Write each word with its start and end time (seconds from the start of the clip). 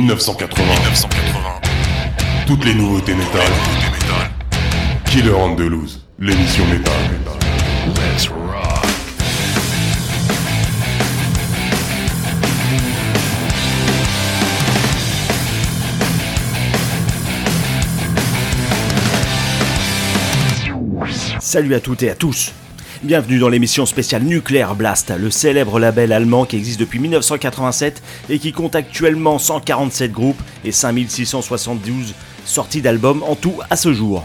1980. 0.00 0.62
1980. 0.62 1.60
Toutes 2.46 2.64
les 2.66 2.74
nouveautés 2.74 3.14
métal. 3.14 3.40
Killer 5.06 5.32
Andalouse, 5.32 6.06
l'émission 6.18 6.66
métal. 6.66 6.92
Let's 7.94 8.28
rock. 8.28 8.66
Salut 21.40 21.74
à 21.74 21.80
toutes 21.80 22.02
et 22.02 22.10
à 22.10 22.14
tous 22.14 22.52
Bienvenue 23.02 23.38
dans 23.38 23.50
l'émission 23.50 23.84
spéciale 23.84 24.22
Nuclear 24.22 24.74
Blast, 24.74 25.12
le 25.16 25.30
célèbre 25.30 25.78
label 25.78 26.12
allemand 26.12 26.46
qui 26.46 26.56
existe 26.56 26.80
depuis 26.80 26.98
1987 26.98 28.02
et 28.30 28.38
qui 28.38 28.52
compte 28.52 28.74
actuellement 28.74 29.38
147 29.38 30.12
groupes 30.12 30.40
et 30.64 30.72
5672 30.72 32.14
sorties 32.46 32.80
d'albums 32.80 33.22
en 33.22 33.34
tout 33.34 33.60
à 33.68 33.76
ce 33.76 33.92
jour. 33.92 34.24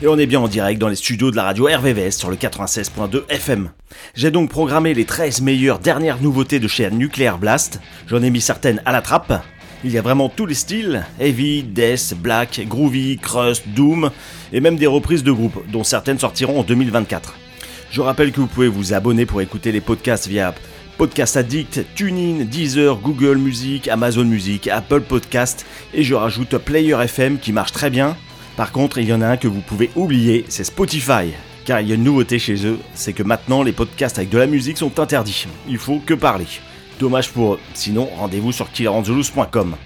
Et 0.00 0.08
on 0.08 0.18
est 0.18 0.26
bien 0.26 0.40
en 0.40 0.48
direct 0.48 0.80
dans 0.80 0.88
les 0.88 0.96
studios 0.96 1.30
de 1.30 1.36
la 1.36 1.44
radio 1.44 1.66
RVVS 1.66 2.12
sur 2.12 2.30
le 2.30 2.36
96.2 2.36 3.24
FM. 3.28 3.70
J'ai 4.14 4.30
donc 4.30 4.48
programmé 4.48 4.94
les 4.94 5.04
13 5.04 5.42
meilleures 5.42 5.78
dernières 5.78 6.20
nouveautés 6.20 6.58
de 6.58 6.68
chez 6.68 6.90
Nuclear 6.90 7.36
Blast. 7.36 7.80
J'en 8.06 8.22
ai 8.22 8.30
mis 8.30 8.40
certaines 8.40 8.80
à 8.86 8.92
la 8.92 9.02
trappe. 9.02 9.42
Il 9.84 9.92
y 9.92 9.98
a 9.98 10.02
vraiment 10.02 10.30
tous 10.30 10.46
les 10.46 10.54
styles, 10.54 11.04
heavy, 11.20 11.62
death, 11.62 12.14
black, 12.16 12.62
groovy, 12.66 13.18
crust, 13.18 13.64
doom, 13.68 14.10
et 14.54 14.60
même 14.60 14.76
des 14.76 14.86
reprises 14.86 15.22
de 15.22 15.32
groupes, 15.32 15.62
dont 15.70 15.84
certaines 15.84 16.18
sortiront 16.18 16.60
en 16.60 16.62
2024. 16.62 17.34
Je 17.90 18.00
rappelle 18.00 18.32
que 18.32 18.40
vous 18.40 18.46
pouvez 18.46 18.68
vous 18.68 18.92
abonner 18.92 19.26
pour 19.26 19.40
écouter 19.40 19.72
les 19.72 19.80
podcasts 19.80 20.26
via 20.26 20.54
Podcast 20.98 21.36
Addict, 21.36 21.84
TuneIn, 21.94 22.44
Deezer, 22.44 22.96
Google 22.96 23.36
Music, 23.36 23.88
Amazon 23.88 24.24
Music, 24.24 24.68
Apple 24.68 25.02
Podcast 25.02 25.66
et 25.94 26.02
je 26.02 26.14
rajoute 26.14 26.56
Player 26.58 26.96
FM 27.02 27.38
qui 27.38 27.52
marche 27.52 27.72
très 27.72 27.90
bien. 27.90 28.16
Par 28.56 28.72
contre, 28.72 28.98
il 28.98 29.08
y 29.08 29.12
en 29.12 29.20
a 29.20 29.26
un 29.26 29.36
que 29.36 29.48
vous 29.48 29.60
pouvez 29.60 29.90
oublier, 29.94 30.44
c'est 30.48 30.64
Spotify. 30.64 31.32
Car 31.66 31.80
il 31.80 31.88
y 31.88 31.92
a 31.92 31.96
une 31.96 32.04
nouveauté 32.04 32.38
chez 32.38 32.64
eux, 32.66 32.78
c'est 32.94 33.12
que 33.12 33.22
maintenant 33.22 33.62
les 33.62 33.72
podcasts 33.72 34.18
avec 34.18 34.30
de 34.30 34.38
la 34.38 34.46
musique 34.46 34.78
sont 34.78 34.98
interdits. 34.98 35.46
Il 35.68 35.78
faut 35.78 35.98
que 35.98 36.14
parler. 36.14 36.46
Dommage 36.98 37.30
pour 37.30 37.54
eux. 37.54 37.60
Sinon, 37.74 38.08
rendez-vous 38.16 38.52
sur 38.52 38.70
killerangelus.com. 38.70 39.76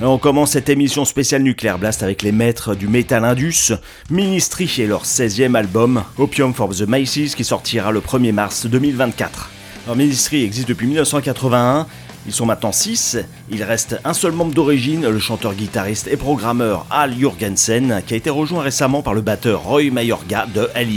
On 0.00 0.18
commence 0.18 0.52
cette 0.52 0.68
émission 0.68 1.04
spéciale 1.04 1.42
Nuclear 1.42 1.78
Blast 1.78 2.02
avec 2.02 2.22
les 2.22 2.32
maîtres 2.32 2.74
du 2.74 2.88
Metal 2.88 3.24
Indus, 3.24 3.72
Ministry 4.10 4.70
et 4.78 4.86
leur 4.86 5.04
16e 5.04 5.54
album, 5.54 6.02
Opium 6.18 6.54
for 6.54 6.70
the 6.70 6.82
Maces, 6.82 7.34
qui 7.34 7.44
sortira 7.44 7.90
le 7.90 8.00
1er 8.00 8.32
mars 8.32 8.66
2024. 8.66 9.50
Alors, 9.84 9.96
Ministry 9.96 10.44
existe 10.44 10.68
depuis 10.68 10.86
1981, 10.86 11.86
ils 12.26 12.32
sont 12.32 12.46
maintenant 12.46 12.72
6, 12.72 13.18
il 13.50 13.62
reste 13.62 13.98
un 14.04 14.12
seul 14.12 14.32
membre 14.32 14.54
d'origine, 14.54 15.08
le 15.08 15.18
chanteur, 15.18 15.54
guitariste 15.54 16.06
et 16.06 16.16
programmeur 16.16 16.86
Al 16.90 17.16
Jurgensen, 17.16 18.02
qui 18.06 18.14
a 18.14 18.16
été 18.16 18.30
rejoint 18.30 18.62
récemment 18.62 19.02
par 19.02 19.14
le 19.14 19.20
batteur 19.20 19.62
Roy 19.62 19.90
Mayorga 19.90 20.46
de 20.54 20.68
Hell 20.74 20.90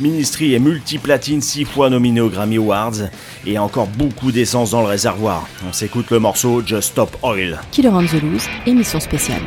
Ministry 0.00 0.54
est 0.54 0.58
multiplatine, 0.58 1.42
6 1.42 1.66
fois 1.66 1.90
nominé 1.90 2.22
aux 2.22 2.30
Grammy 2.30 2.56
Awards 2.56 3.10
et 3.46 3.58
encore 3.58 3.86
beaucoup 3.86 4.32
d'essence 4.32 4.70
dans 4.70 4.80
le 4.80 4.86
réservoir. 4.86 5.46
On 5.68 5.72
s'écoute 5.74 6.10
le 6.10 6.18
morceau 6.18 6.62
Just 6.64 6.92
Stop 6.92 7.16
Oil. 7.22 7.60
Killer 7.70 7.90
on 7.90 8.04
the 8.04 8.22
Loose, 8.22 8.48
émission 8.66 8.98
spéciale. 8.98 9.42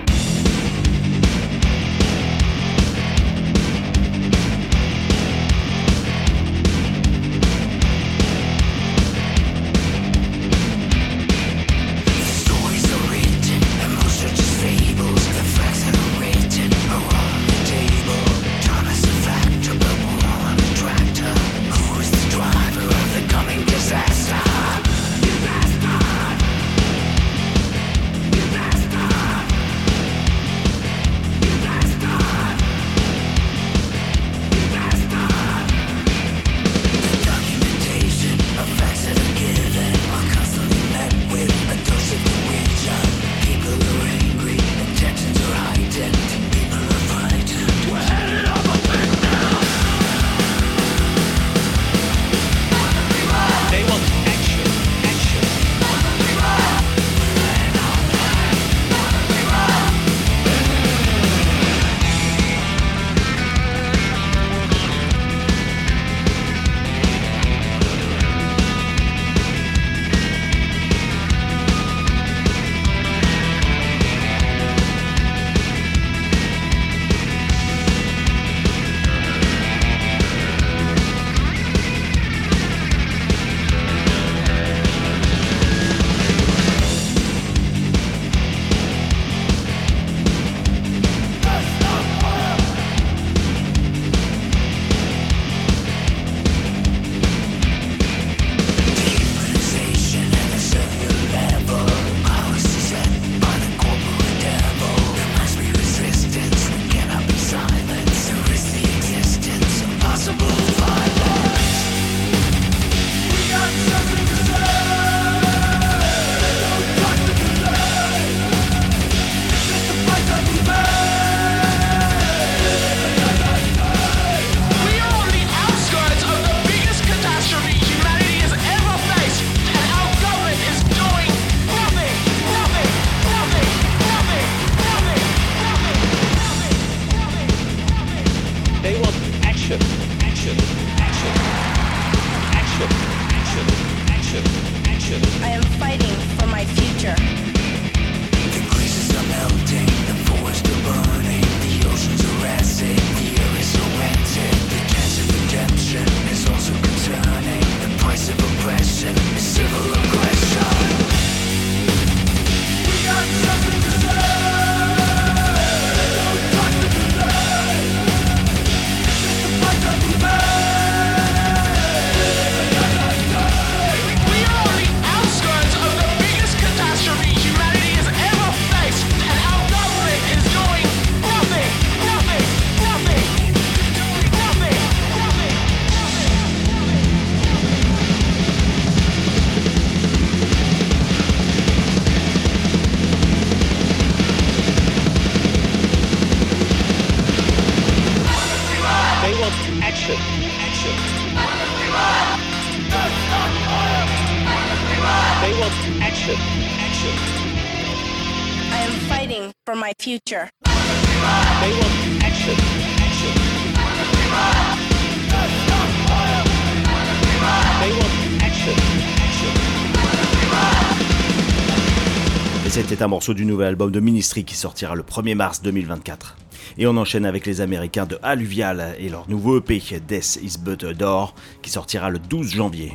Du 223.31 223.45
nouvel 223.45 223.69
album 223.69 223.89
de 223.91 224.01
Ministry 224.01 224.43
qui 224.43 224.55
sortira 224.55 224.95
le 224.95 225.03
1er 225.03 225.35
mars 225.35 225.61
2024. 225.61 226.35
Et 226.77 226.87
on 226.87 226.97
enchaîne 226.97 227.25
avec 227.25 227.45
les 227.45 227.61
Américains 227.61 228.05
de 228.05 228.19
Alluvial 228.21 228.95
et 228.99 229.07
leur 229.07 229.29
nouveau 229.29 229.59
EP 229.59 229.81
Death 230.05 230.39
is 230.41 230.57
But 230.59 230.83
a 230.83 230.93
Door 230.93 231.33
qui 231.61 231.69
sortira 231.69 232.09
le 232.09 232.19
12 232.19 232.53
janvier. 232.53 232.91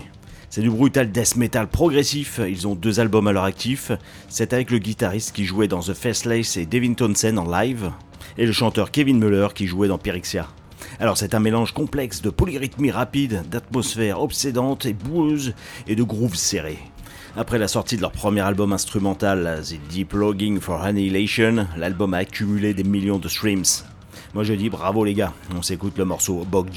C'est 0.50 0.60
du 0.60 0.70
brutal 0.70 1.10
death 1.10 1.36
metal 1.36 1.66
progressif, 1.66 2.40
ils 2.46 2.66
ont 2.66 2.74
deux 2.74 3.00
albums 3.00 3.28
à 3.28 3.32
leur 3.32 3.44
actif, 3.44 3.92
c'est 4.28 4.52
avec 4.52 4.70
le 4.70 4.78
guitariste 4.78 5.34
qui 5.34 5.44
jouait 5.44 5.68
dans 5.68 5.80
The 5.80 5.94
Faceless 5.94 6.56
et 6.56 6.66
Devin 6.66 6.94
Townsend 6.94 7.38
en 7.38 7.50
live, 7.50 7.90
et 8.36 8.44
le 8.44 8.52
chanteur 8.52 8.90
Kevin 8.90 9.18
Muller 9.18 9.48
qui 9.54 9.66
jouait 9.66 9.88
dans 9.88 9.98
Pyrexia. 9.98 10.48
Alors 11.00 11.16
c'est 11.16 11.34
un 11.34 11.40
mélange 11.40 11.72
complexe 11.72 12.20
de 12.22 12.30
polyrythmie 12.30 12.90
rapide, 12.90 13.44
d'atmosphère 13.50 14.20
obsédante 14.20 14.84
et 14.84 14.92
boueuse 14.92 15.54
et 15.86 15.96
de 15.96 16.02
grooves 16.02 16.36
serrés. 16.36 16.80
Après 17.36 17.58
la 17.58 17.68
sortie 17.68 17.96
de 17.96 18.02
leur 18.02 18.12
premier 18.12 18.40
album 18.40 18.72
instrumental, 18.72 19.62
The 19.62 19.78
Deep 19.90 20.12
Logging 20.12 20.60
for 20.60 20.82
Annihilation, 20.82 21.66
l'album 21.76 22.14
a 22.14 22.18
accumulé 22.18 22.74
des 22.74 22.84
millions 22.84 23.18
de 23.18 23.28
streams. 23.28 23.64
Moi 24.34 24.44
je 24.44 24.54
dis 24.54 24.68
bravo 24.70 25.04
les 25.04 25.14
gars, 25.14 25.32
on 25.56 25.62
s'écoute 25.62 25.96
le 25.98 26.04
morceau 26.04 26.44
Bog. 26.44 26.68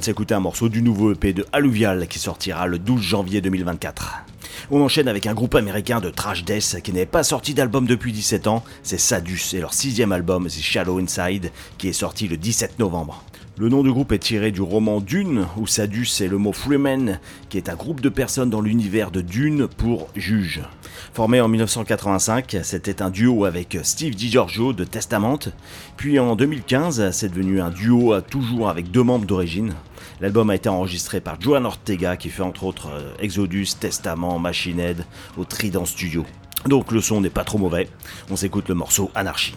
De 0.00 0.04
s'écouter 0.04 0.34
un 0.34 0.40
morceau 0.40 0.70
du 0.70 0.80
nouveau 0.80 1.12
EP 1.12 1.34
de 1.34 1.46
Alluvial 1.52 2.08
qui 2.08 2.18
sortira 2.18 2.66
le 2.66 2.78
12 2.78 3.02
janvier 3.02 3.40
2024. 3.42 4.24
On 4.70 4.80
enchaîne 4.80 5.08
avec 5.08 5.26
un 5.26 5.34
groupe 5.34 5.54
américain 5.54 6.00
de 6.00 6.08
trash 6.08 6.44
death 6.44 6.80
qui 6.82 6.92
n'est 6.92 7.04
pas 7.04 7.22
sorti 7.22 7.52
d'album 7.52 7.86
depuis 7.86 8.12
17 8.12 8.46
ans, 8.46 8.64
c'est 8.82 8.98
Sadus 8.98 9.42
et 9.52 9.60
leur 9.60 9.74
sixième 9.74 10.12
album 10.12 10.46
The 10.46 10.60
Shallow 10.62 10.98
Inside 10.98 11.52
qui 11.76 11.88
est 11.88 11.92
sorti 11.92 12.28
le 12.28 12.38
17 12.38 12.78
novembre. 12.78 13.22
Le 13.58 13.68
nom 13.68 13.82
du 13.82 13.92
groupe 13.92 14.12
est 14.12 14.18
tiré 14.18 14.52
du 14.52 14.62
roman 14.62 15.00
Dune, 15.00 15.44
où 15.58 15.66
Sadus 15.66 16.08
est 16.22 16.28
le 16.28 16.38
mot 16.38 16.54
Freeman, 16.54 17.20
qui 17.50 17.58
est 17.58 17.68
un 17.68 17.74
groupe 17.74 18.00
de 18.00 18.08
personnes 18.08 18.48
dans 18.48 18.62
l'univers 18.62 19.10
de 19.10 19.20
Dune 19.20 19.68
pour 19.68 20.08
juge. 20.16 20.62
Formé 21.12 21.42
en 21.42 21.48
1985, 21.48 22.56
c'était 22.62 23.02
un 23.02 23.10
duo 23.10 23.44
avec 23.44 23.76
Steve 23.82 24.14
DiGiorgio 24.14 24.72
de 24.72 24.84
Testament, 24.84 25.40
puis 25.98 26.18
en 26.18 26.36
2015, 26.36 27.10
c'est 27.10 27.28
devenu 27.28 27.60
un 27.60 27.68
duo 27.68 28.18
toujours 28.22 28.70
avec 28.70 28.90
deux 28.90 29.02
membres 29.02 29.26
d'origine. 29.26 29.74
L'album 30.20 30.50
a 30.50 30.54
été 30.54 30.68
enregistré 30.68 31.20
par 31.20 31.40
Joan 31.40 31.64
Ortega, 31.64 32.16
qui 32.16 32.28
fait 32.28 32.42
entre 32.42 32.64
autres 32.64 32.90
euh, 32.92 33.12
Exodus, 33.20 33.68
Testament, 33.80 34.38
Machine 34.38 34.78
Head 34.78 35.04
au 35.38 35.44
Trident 35.44 35.86
Studio. 35.86 36.26
Donc 36.66 36.92
le 36.92 37.00
son 37.00 37.22
n'est 37.22 37.30
pas 37.30 37.44
trop 37.44 37.56
mauvais, 37.56 37.88
on 38.30 38.36
s'écoute 38.36 38.68
le 38.68 38.74
morceau 38.74 39.10
Anarchy. 39.14 39.54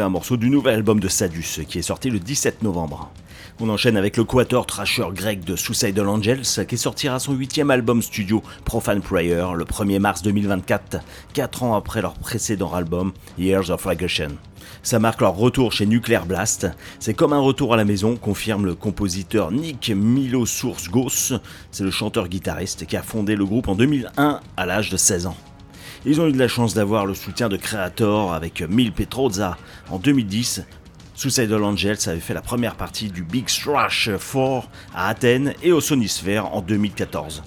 Un 0.00 0.08
morceau 0.08 0.38
du 0.38 0.48
nouvel 0.48 0.76
album 0.76 0.98
de 0.98 1.08
Sadus 1.08 1.60
qui 1.68 1.78
est 1.78 1.82
sorti 1.82 2.08
le 2.08 2.18
17 2.18 2.62
novembre. 2.62 3.10
On 3.60 3.68
enchaîne 3.68 3.98
avec 3.98 4.16
le 4.16 4.24
quator 4.24 4.64
trasher 4.64 5.04
grec 5.12 5.44
de 5.44 5.56
Suicidal 5.56 6.08
Angels 6.08 6.66
qui 6.66 6.78
sortira 6.78 7.18
son 7.18 7.34
huitième 7.34 7.70
album 7.70 8.00
studio 8.00 8.42
Profane 8.64 9.02
Prayer 9.02 9.44
le 9.54 9.64
1er 9.64 9.98
mars 9.98 10.22
2024, 10.22 11.00
4 11.34 11.62
ans 11.64 11.76
après 11.76 12.00
leur 12.00 12.14
précédent 12.14 12.72
album 12.72 13.12
Years 13.38 13.68
of 13.68 13.84
Regression. 13.84 14.30
Ça 14.82 14.98
marque 14.98 15.20
leur 15.20 15.36
retour 15.36 15.72
chez 15.72 15.84
Nuclear 15.84 16.24
Blast. 16.24 16.66
C'est 16.98 17.12
comme 17.12 17.34
un 17.34 17.40
retour 17.40 17.74
à 17.74 17.76
la 17.76 17.84
maison, 17.84 18.16
confirme 18.16 18.64
le 18.64 18.74
compositeur 18.74 19.52
Nick 19.52 19.90
Milo 19.94 20.46
Source 20.46 20.88
Gauss. 20.88 21.34
C'est 21.72 21.84
le 21.84 21.90
chanteur-guitariste 21.90 22.86
qui 22.86 22.96
a 22.96 23.02
fondé 23.02 23.36
le 23.36 23.44
groupe 23.44 23.68
en 23.68 23.74
2001 23.74 24.40
à 24.56 24.66
l'âge 24.66 24.88
de 24.88 24.96
16 24.96 25.26
ans. 25.26 25.36
Ils 26.06 26.18
ont 26.20 26.26
eu 26.26 26.32
de 26.32 26.38
la 26.38 26.48
chance 26.48 26.72
d'avoir 26.72 27.04
le 27.04 27.14
soutien 27.14 27.50
de 27.50 27.58
Creator 27.58 28.32
avec 28.32 28.62
Mil 28.62 28.90
Petrozza 28.90 29.58
en 29.90 29.98
2010. 29.98 30.62
Suicidal 31.14 31.62
Angels 31.62 31.98
avait 32.06 32.20
fait 32.20 32.32
la 32.32 32.40
première 32.40 32.74
partie 32.74 33.10
du 33.10 33.22
Big 33.22 33.46
Thrash 33.46 34.08
4 34.08 34.68
à 34.94 35.08
Athènes 35.08 35.52
et 35.62 35.72
au 35.72 35.82
Sonisphere 35.82 36.46
en 36.54 36.62
2014. 36.62 37.42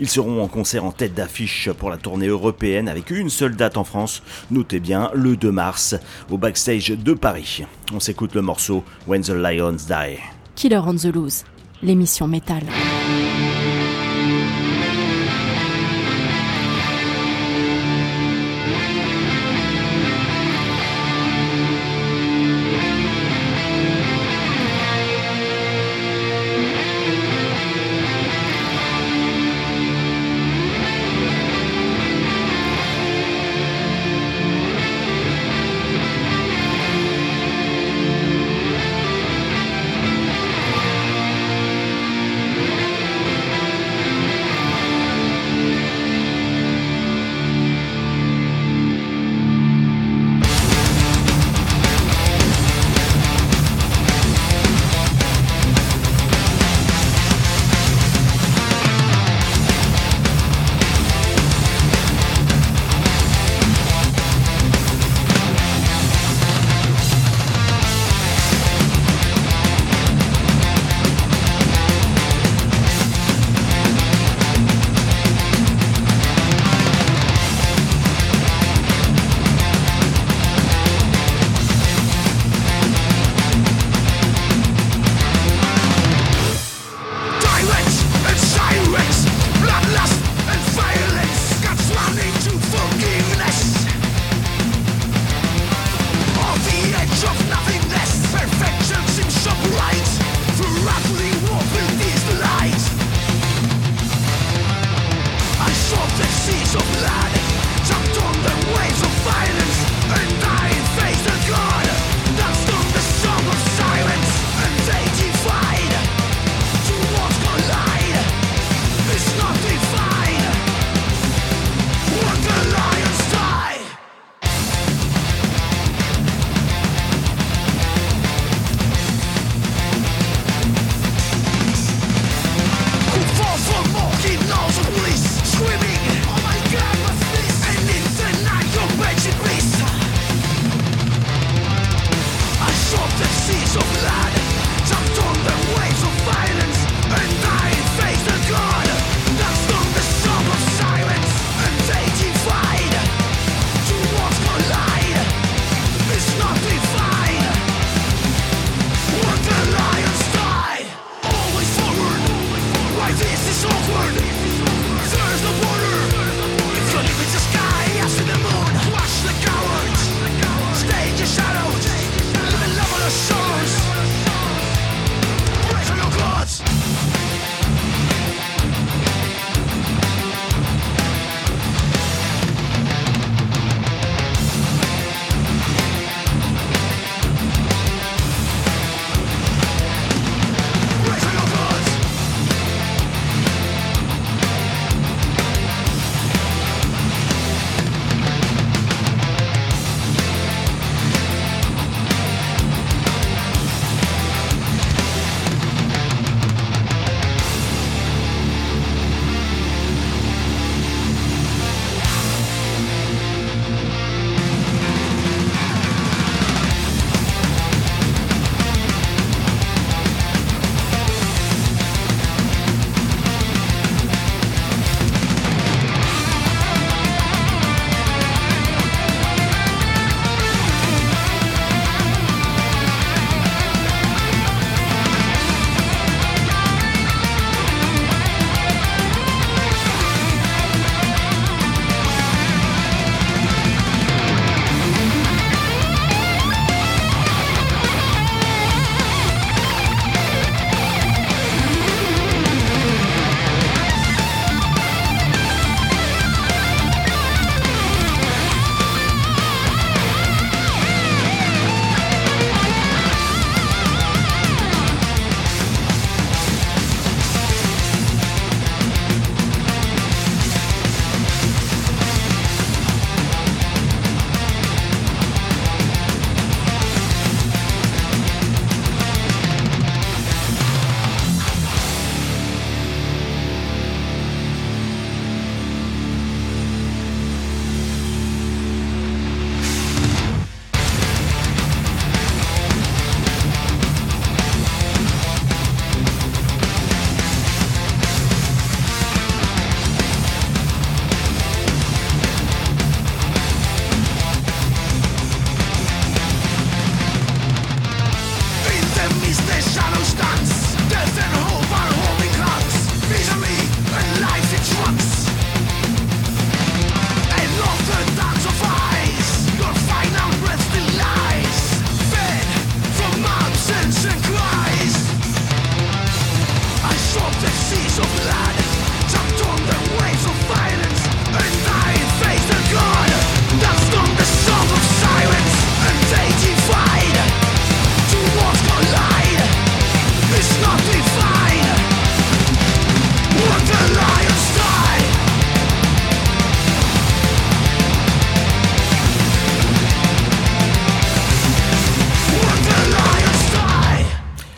Ils 0.00 0.08
seront 0.08 0.42
en 0.42 0.48
concert 0.48 0.86
en 0.86 0.92
tête 0.92 1.12
d'affiche 1.12 1.68
pour 1.72 1.90
la 1.90 1.98
tournée 1.98 2.28
européenne 2.28 2.88
avec 2.88 3.10
une 3.10 3.28
seule 3.28 3.54
date 3.54 3.76
en 3.76 3.84
France, 3.84 4.22
notez 4.50 4.80
bien 4.80 5.10
le 5.12 5.36
2 5.36 5.52
mars, 5.52 5.94
au 6.30 6.38
backstage 6.38 6.88
de 6.88 7.12
Paris. 7.12 7.64
On 7.92 8.00
s'écoute 8.00 8.34
le 8.34 8.40
morceau 8.40 8.82
When 9.06 9.20
the 9.20 9.30
Lions 9.30 9.72
Die. 9.72 10.18
Killer 10.54 10.80
on 10.86 10.94
the 10.94 11.06
Loose, 11.06 11.44
l'émission 11.82 12.26
métal. 12.26 12.62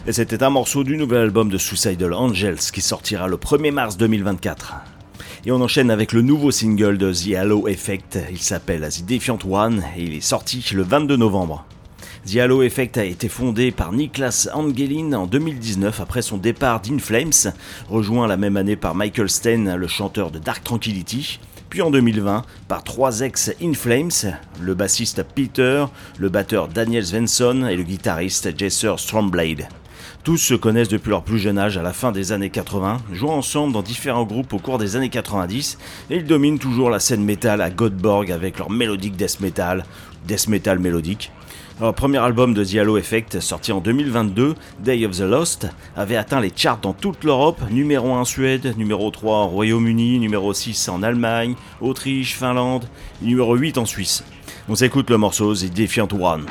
Et 0.04 0.12
c'était 0.12 0.42
un 0.42 0.50
morceau 0.50 0.82
du 0.82 0.96
nouvel 0.96 1.20
album 1.20 1.48
de 1.48 1.56
Suicidal 1.56 2.12
Angels 2.12 2.58
qui 2.72 2.80
sortira 2.80 3.28
le 3.28 3.36
1er 3.36 3.70
mars 3.70 3.96
2024. 3.96 4.74
Et 5.46 5.52
on 5.52 5.60
enchaîne 5.60 5.92
avec 5.92 6.12
le 6.12 6.22
nouveau 6.22 6.50
single 6.50 6.98
de 6.98 7.12
The 7.12 7.36
Halo 7.36 7.68
Effect. 7.68 8.18
Il 8.32 8.38
s'appelle 8.38 8.88
The 8.88 9.04
Defiant 9.06 9.38
One 9.48 9.84
et 9.96 10.02
il 10.02 10.14
est 10.14 10.20
sorti 10.20 10.64
le 10.74 10.82
22 10.82 11.14
novembre. 11.14 11.64
The 12.26 12.38
Halo 12.38 12.64
Effect 12.64 12.98
a 12.98 13.04
été 13.04 13.28
fondé 13.28 13.70
par 13.70 13.92
Niklas 13.92 14.48
Angelin 14.52 15.12
en 15.12 15.28
2019 15.28 16.00
après 16.00 16.22
son 16.22 16.36
départ 16.36 16.80
d'In 16.80 16.98
Flames, 16.98 17.52
rejoint 17.88 18.26
la 18.26 18.36
même 18.36 18.56
année 18.56 18.76
par 18.76 18.96
Michael 18.96 19.30
Stein, 19.30 19.76
le 19.76 19.86
chanteur 19.86 20.32
de 20.32 20.40
Dark 20.40 20.64
Tranquility 20.64 21.38
puis 21.70 21.80
en 21.80 21.90
2020 21.90 22.44
par 22.68 22.84
trois 22.84 23.20
ex-In 23.20 23.72
Flames, 23.72 24.36
le 24.60 24.74
bassiste 24.74 25.22
Peter, 25.22 25.86
le 26.18 26.28
batteur 26.28 26.68
Daniel 26.68 27.06
Svensson 27.06 27.66
et 27.66 27.76
le 27.76 27.82
guitariste 27.82 28.58
Jesser 28.58 28.92
Stromblade. 28.98 29.68
Tous 30.24 30.36
se 30.36 30.54
connaissent 30.54 30.88
depuis 30.88 31.10
leur 31.10 31.24
plus 31.24 31.40
jeune 31.40 31.58
âge 31.58 31.76
à 31.76 31.82
la 31.82 31.92
fin 31.92 32.12
des 32.12 32.30
années 32.30 32.48
80, 32.48 32.98
jouant 33.12 33.38
ensemble 33.38 33.72
dans 33.72 33.82
différents 33.82 34.22
groupes 34.22 34.52
au 34.52 34.58
cours 34.58 34.78
des 34.78 34.94
années 34.94 35.08
90, 35.08 35.78
et 36.10 36.16
ils 36.18 36.24
dominent 36.24 36.60
toujours 36.60 36.90
la 36.90 37.00
scène 37.00 37.24
métal 37.24 37.60
à 37.60 37.70
Godborg 37.70 38.30
avec 38.30 38.56
leur 38.56 38.70
mélodique 38.70 39.16
death 39.16 39.40
metal, 39.40 39.84
death 40.28 40.46
metal 40.46 40.78
mélodique. 40.78 41.32
Leur 41.80 41.92
premier 41.92 42.18
album 42.18 42.54
de 42.54 42.78
Halo 42.78 42.98
Effect, 42.98 43.40
sorti 43.40 43.72
en 43.72 43.80
2022, 43.80 44.54
Day 44.78 45.04
of 45.06 45.16
the 45.16 45.22
Lost, 45.22 45.66
avait 45.96 46.14
atteint 46.14 46.40
les 46.40 46.52
charts 46.54 46.78
dans 46.80 46.92
toute 46.92 47.24
l'Europe, 47.24 47.60
numéro 47.72 48.12
1 48.14 48.20
en 48.20 48.24
Suède, 48.24 48.74
numéro 48.76 49.10
3 49.10 49.38
en 49.38 49.48
Royaume-Uni, 49.48 50.20
numéro 50.20 50.54
6 50.54 50.88
en 50.88 51.02
Allemagne, 51.02 51.56
Autriche, 51.80 52.36
Finlande, 52.36 52.84
numéro 53.22 53.56
8 53.56 53.76
en 53.76 53.86
Suisse. 53.86 54.22
On 54.68 54.76
s'écoute 54.76 55.10
le 55.10 55.16
morceau 55.16 55.52
The 55.52 55.74
Defiant 55.74 56.06
One. 56.12 56.46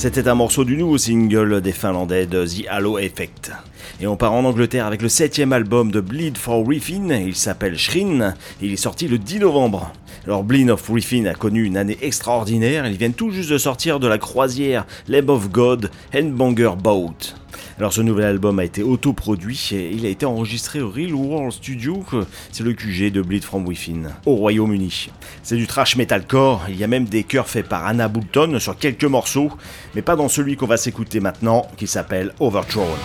C'était 0.00 0.28
un 0.28 0.34
morceau 0.34 0.64
du 0.64 0.78
nouveau 0.78 0.96
single 0.96 1.60
des 1.60 1.72
Finlandais 1.72 2.24
de 2.24 2.46
The 2.46 2.66
Halo 2.70 2.98
Effect. 2.98 3.52
Et 4.00 4.06
on 4.06 4.16
part 4.16 4.32
en 4.32 4.44
Angleterre 4.44 4.86
avec 4.86 5.02
le 5.02 5.08
septième 5.08 5.52
album 5.52 5.90
de 5.90 6.00
Bleed 6.00 6.38
for 6.38 6.66
Riffin, 6.66 7.08
il 7.10 7.34
s'appelle 7.34 7.78
Shrin, 7.78 8.34
il 8.62 8.72
est 8.72 8.76
sorti 8.76 9.08
le 9.08 9.18
10 9.18 9.40
novembre. 9.40 9.92
Alors 10.26 10.44
Bleed 10.44 10.70
of 10.70 10.88
Riffin 10.88 11.24
a 11.26 11.34
connu 11.34 11.64
une 11.64 11.76
année 11.76 11.98
extraordinaire, 12.02 12.86
ils 12.86 12.96
viennent 12.96 13.14
tout 13.14 13.30
juste 13.30 13.50
de 13.50 13.58
sortir 13.58 14.00
de 14.00 14.06
la 14.06 14.18
croisière 14.18 14.86
Lab 15.08 15.30
of 15.30 15.50
God 15.50 15.90
Handbanger 16.14 16.72
Boat. 16.82 17.34
Alors 17.78 17.92
ce 17.92 18.02
nouvel 18.02 18.26
album 18.26 18.58
a 18.58 18.64
été 18.64 18.82
autoproduit 18.82 19.70
et 19.72 19.90
il 19.90 20.04
a 20.04 20.10
été 20.10 20.26
enregistré 20.26 20.82
au 20.82 20.90
Real 20.90 21.14
World 21.14 21.52
Studio, 21.52 22.04
c'est 22.52 22.62
le 22.62 22.74
QG 22.74 23.10
de 23.10 23.22
Bleed 23.22 23.42
from 23.42 23.66
Within, 23.66 24.10
au 24.26 24.34
Royaume-Uni. 24.34 25.08
C'est 25.42 25.56
du 25.56 25.66
trash 25.66 25.96
metalcore, 25.96 26.66
il 26.68 26.76
y 26.76 26.84
a 26.84 26.88
même 26.88 27.06
des 27.06 27.24
chœurs 27.24 27.48
faits 27.48 27.66
par 27.66 27.86
Anna 27.86 28.08
Boulton 28.08 28.58
sur 28.58 28.76
quelques 28.76 29.04
morceaux, 29.04 29.50
mais 29.94 30.02
pas 30.02 30.16
dans 30.16 30.28
celui 30.28 30.56
qu'on 30.56 30.66
va 30.66 30.76
s'écouter 30.76 31.20
maintenant, 31.20 31.66
qui 31.78 31.86
s'appelle 31.86 32.34
Overthrown. 32.38 32.98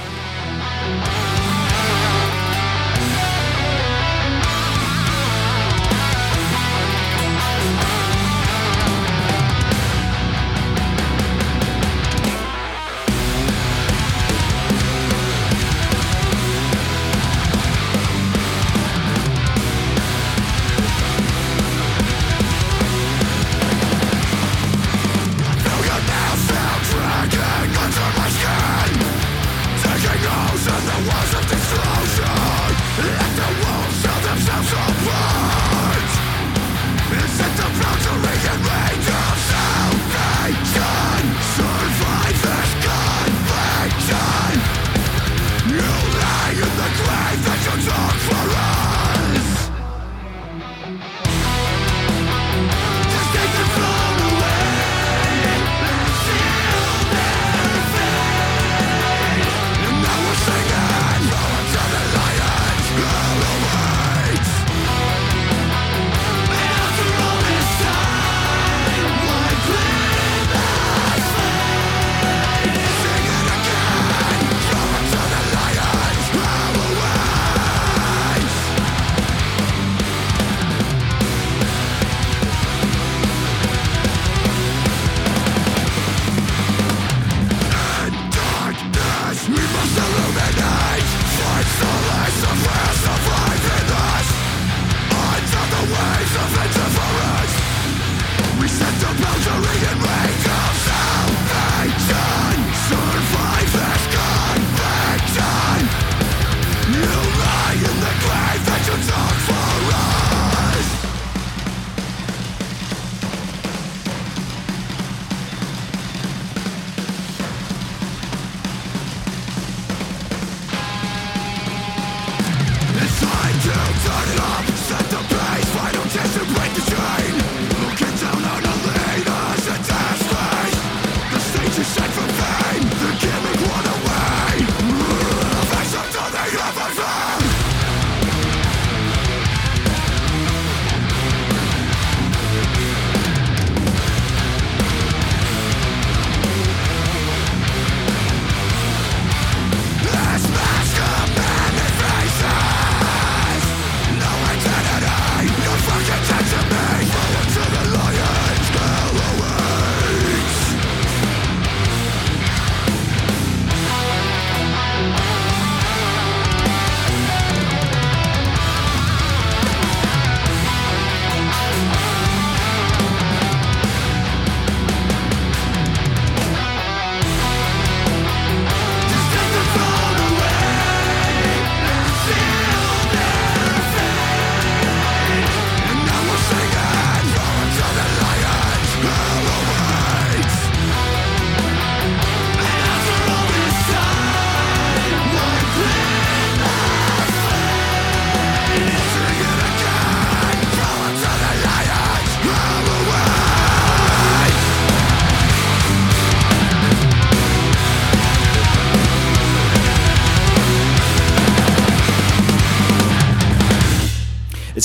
Thank 0.85 1.07
you 1.07 1.14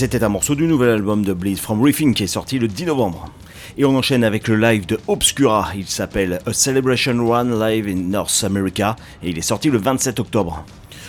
c'était 0.00 0.24
un 0.24 0.30
morceau 0.30 0.54
du 0.54 0.66
nouvel 0.66 0.88
album 0.88 1.26
de 1.26 1.34
Bleed 1.34 1.58
from 1.58 1.82
Riffing 1.82 2.14
qui 2.14 2.22
est 2.22 2.26
sorti 2.26 2.58
le 2.58 2.68
10 2.68 2.86
novembre. 2.86 3.26
Et 3.76 3.84
on 3.84 3.94
enchaîne 3.94 4.24
avec 4.24 4.48
le 4.48 4.56
live 4.56 4.86
de 4.86 4.98
Obscura, 5.08 5.72
il 5.76 5.86
s'appelle 5.86 6.40
A 6.46 6.54
Celebration 6.54 7.28
Run 7.28 7.60
Live 7.60 7.86
in 7.86 8.08
North 8.08 8.42
America 8.42 8.96
et 9.22 9.28
il 9.28 9.36
est 9.36 9.42
sorti 9.42 9.68
le 9.68 9.76
27 9.76 10.18
octobre. 10.18 10.64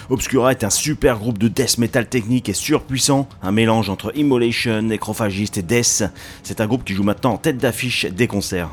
Obscura 0.09 0.51
est 0.51 0.65
un 0.65 0.69
super 0.69 1.19
groupe 1.19 1.37
de 1.37 1.47
death 1.47 1.77
metal 1.77 2.05
technique 2.05 2.49
et 2.49 2.53
surpuissant, 2.53 3.29
un 3.41 3.53
mélange 3.53 3.89
entre 3.89 4.11
Immolation, 4.13 4.81
Nécrophagiste 4.81 5.57
et 5.57 5.61
Death. 5.61 6.03
C'est 6.43 6.59
un 6.59 6.67
groupe 6.67 6.83
qui 6.83 6.93
joue 6.93 7.03
maintenant 7.03 7.35
en 7.35 7.37
tête 7.37 7.59
d'affiche 7.59 8.05
des 8.07 8.27
concerts. 8.27 8.71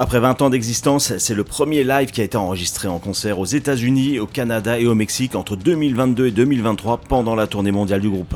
Après 0.00 0.18
20 0.18 0.42
ans 0.42 0.50
d'existence, 0.50 1.16
c'est 1.18 1.36
le 1.36 1.44
premier 1.44 1.84
live 1.84 2.10
qui 2.10 2.20
a 2.20 2.24
été 2.24 2.36
enregistré 2.36 2.88
en 2.88 2.98
concert 2.98 3.38
aux 3.38 3.44
États-Unis, 3.44 4.18
au 4.18 4.26
Canada 4.26 4.80
et 4.80 4.86
au 4.86 4.96
Mexique 4.96 5.36
entre 5.36 5.54
2022 5.54 6.26
et 6.26 6.30
2023 6.32 7.02
pendant 7.08 7.36
la 7.36 7.46
tournée 7.46 7.70
mondiale 7.70 8.00
du 8.00 8.10
groupe. 8.10 8.34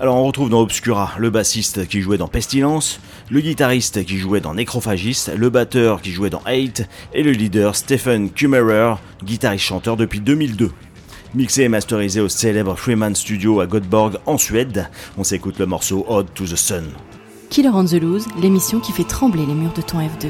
Alors 0.00 0.14
on 0.14 0.24
retrouve 0.24 0.48
dans 0.48 0.60
Obscura 0.60 1.10
le 1.18 1.28
bassiste 1.28 1.88
qui 1.88 2.02
jouait 2.02 2.18
dans 2.18 2.28
Pestilence, 2.28 3.00
le 3.30 3.40
guitariste 3.40 4.04
qui 4.04 4.16
jouait 4.18 4.40
dans 4.40 4.54
Necrophagist, 4.54 5.32
le 5.36 5.50
batteur 5.50 6.00
qui 6.00 6.12
jouait 6.12 6.30
dans 6.30 6.42
Hate 6.46 6.88
et 7.12 7.24
le 7.24 7.32
leader 7.32 7.74
Stephen 7.74 8.30
Kummerer, 8.30 8.94
guitariste-chanteur 9.24 9.96
depuis 9.96 10.20
2002. 10.20 10.70
Mixé 11.34 11.62
et 11.62 11.68
masterisé 11.68 12.20
au 12.20 12.28
célèbre 12.28 12.76
Freeman 12.76 13.16
Studio 13.16 13.58
à 13.58 13.66
Göteborg 13.66 14.18
en 14.24 14.38
Suède, 14.38 14.88
on 15.16 15.24
s'écoute 15.24 15.58
le 15.58 15.66
morceau 15.66 16.06
Odd 16.06 16.28
to 16.32 16.44
the 16.44 16.54
Sun. 16.54 16.84
Killer 17.50 17.70
on 17.70 17.84
the 17.84 17.94
Loose, 17.94 18.28
l'émission 18.40 18.78
qui 18.78 18.92
fait 18.92 19.02
trembler 19.02 19.46
les 19.46 19.54
murs 19.54 19.74
de 19.74 19.82
ton 19.82 19.98
F2. 19.98 20.28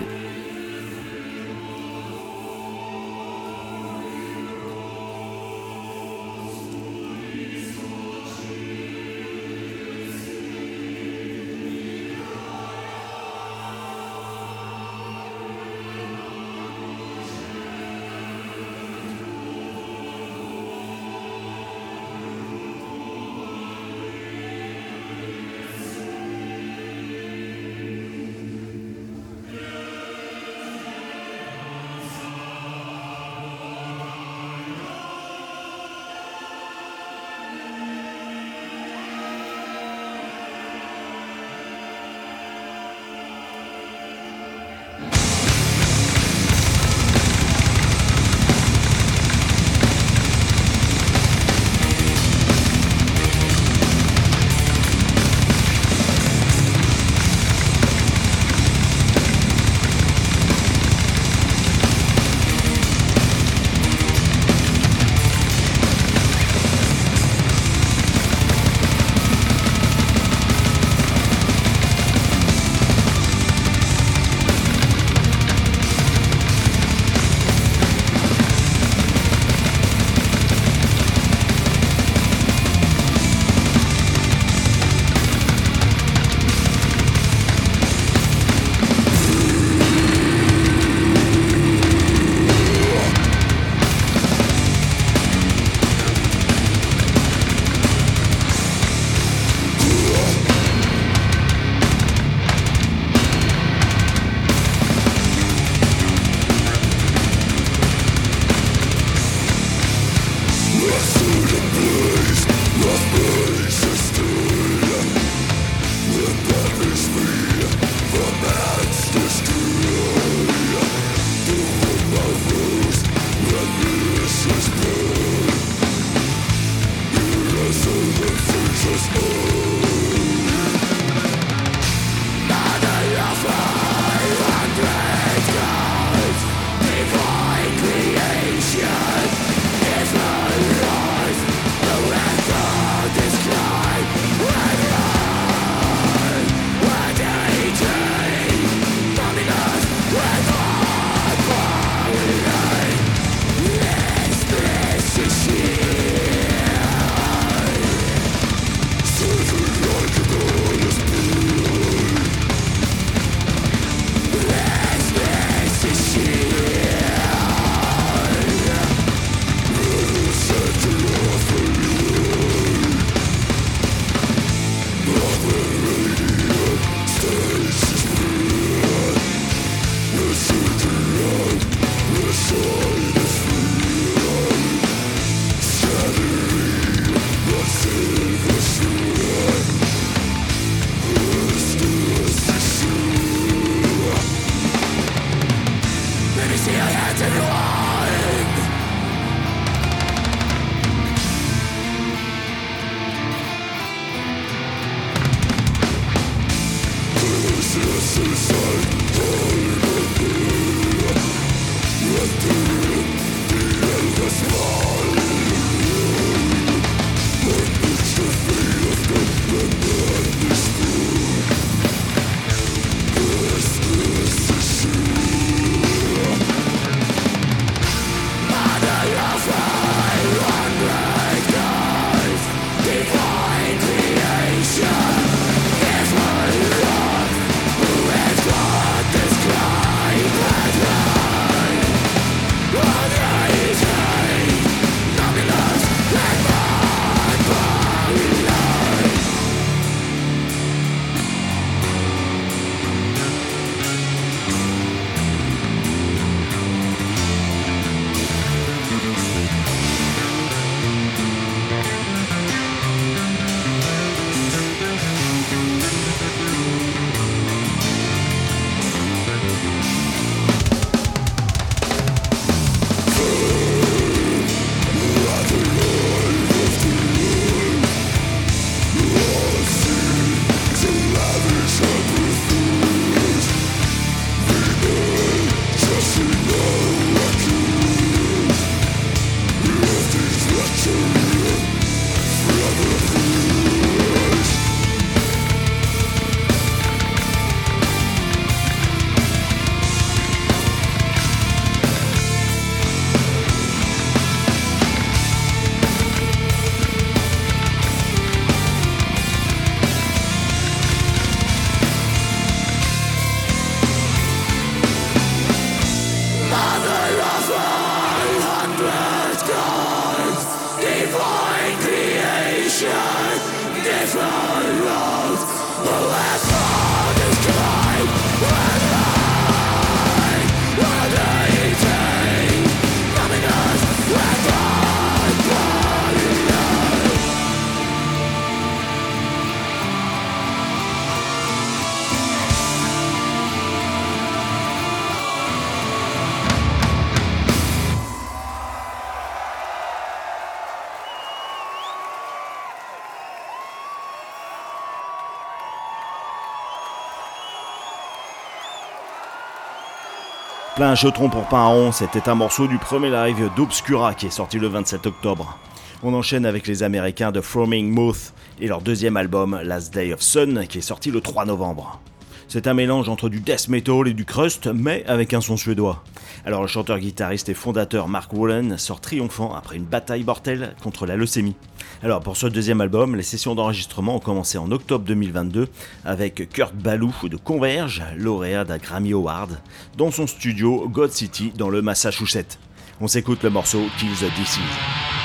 Plein 360.79 360.95
jetron 360.95 361.29
pour 361.29 361.43
pain 361.49 361.91
c'était 361.91 362.29
un 362.29 362.37
morceau 362.37 362.69
du 362.69 362.79
premier 362.79 363.11
live 363.11 363.51
d'Obscura 363.57 364.15
qui 364.15 364.27
est 364.27 364.31
sorti 364.31 364.61
le 364.61 364.69
27 364.69 365.09
octobre. 365.09 365.59
On 366.05 366.15
enchaîne 366.15 366.47
avec 366.47 366.69
les 366.69 366.85
Américains 366.85 367.33
de 367.33 367.41
Foaming 367.41 367.91
Mouth 367.91 368.33
et 368.61 368.69
leur 368.69 368.81
deuxième 368.81 369.17
album 369.17 369.59
Last 369.65 369.93
Day 369.93 370.13
of 370.13 370.23
Sun 370.23 370.69
qui 370.69 370.79
est 370.79 370.83
sorti 370.83 371.11
le 371.11 371.21
3 371.21 371.47
novembre. 371.47 372.01
C'est 372.47 372.69
un 372.69 372.75
mélange 372.75 373.09
entre 373.09 373.29
du 373.29 373.41
death 373.41 373.67
metal 373.67 374.07
et 374.07 374.15
du 374.15 374.25
crust, 374.25 374.69
mais 374.73 375.05
avec 375.09 375.35
un 375.35 375.41
son 375.41 375.57
suédois. 375.57 376.05
Alors 376.45 376.63
le 376.63 376.69
chanteur, 376.69 377.01
guitariste 377.01 377.49
et 377.49 377.55
fondateur 377.55 378.07
Mark 378.07 378.33
Wallen 378.33 378.79
sort 378.79 379.01
triomphant 379.01 379.53
après 379.57 379.75
une 379.75 379.85
bataille 379.85 380.23
mortelle 380.23 380.77
contre 380.81 381.07
la 381.07 381.17
leucémie. 381.17 381.57
Alors 382.01 382.21
pour 382.21 382.37
ce 382.37 382.47
deuxième 382.47 382.81
album, 382.81 383.17
les 383.17 383.25
sessions 383.25 383.57
d'enregistrement 383.57 384.17
ont 384.17 384.21
commencé 384.21 384.57
en 384.57 384.71
octobre 384.71 385.05
2022 385.05 385.69
avec 386.05 386.49
Kurt 386.53 386.73
Ballou 386.73 387.13
de 387.25 387.37
Converge, 387.37 388.05
lauréat 388.17 388.65
d'un 388.65 388.79
Grammy 388.79 389.13
Award, 389.13 389.59
dans 389.97 390.13
son 390.13 390.29
studio 390.29 390.89
God 390.89 391.11
City 391.11 391.53
dans 391.57 391.71
le 391.71 391.83
Massachusetts. 391.83 392.59
On 393.01 393.09
s'écoute 393.09 393.43
le 393.43 393.51
morceau 393.51 393.81
Kill 393.99 394.13
the 394.13 394.33
Disease. 394.37 395.18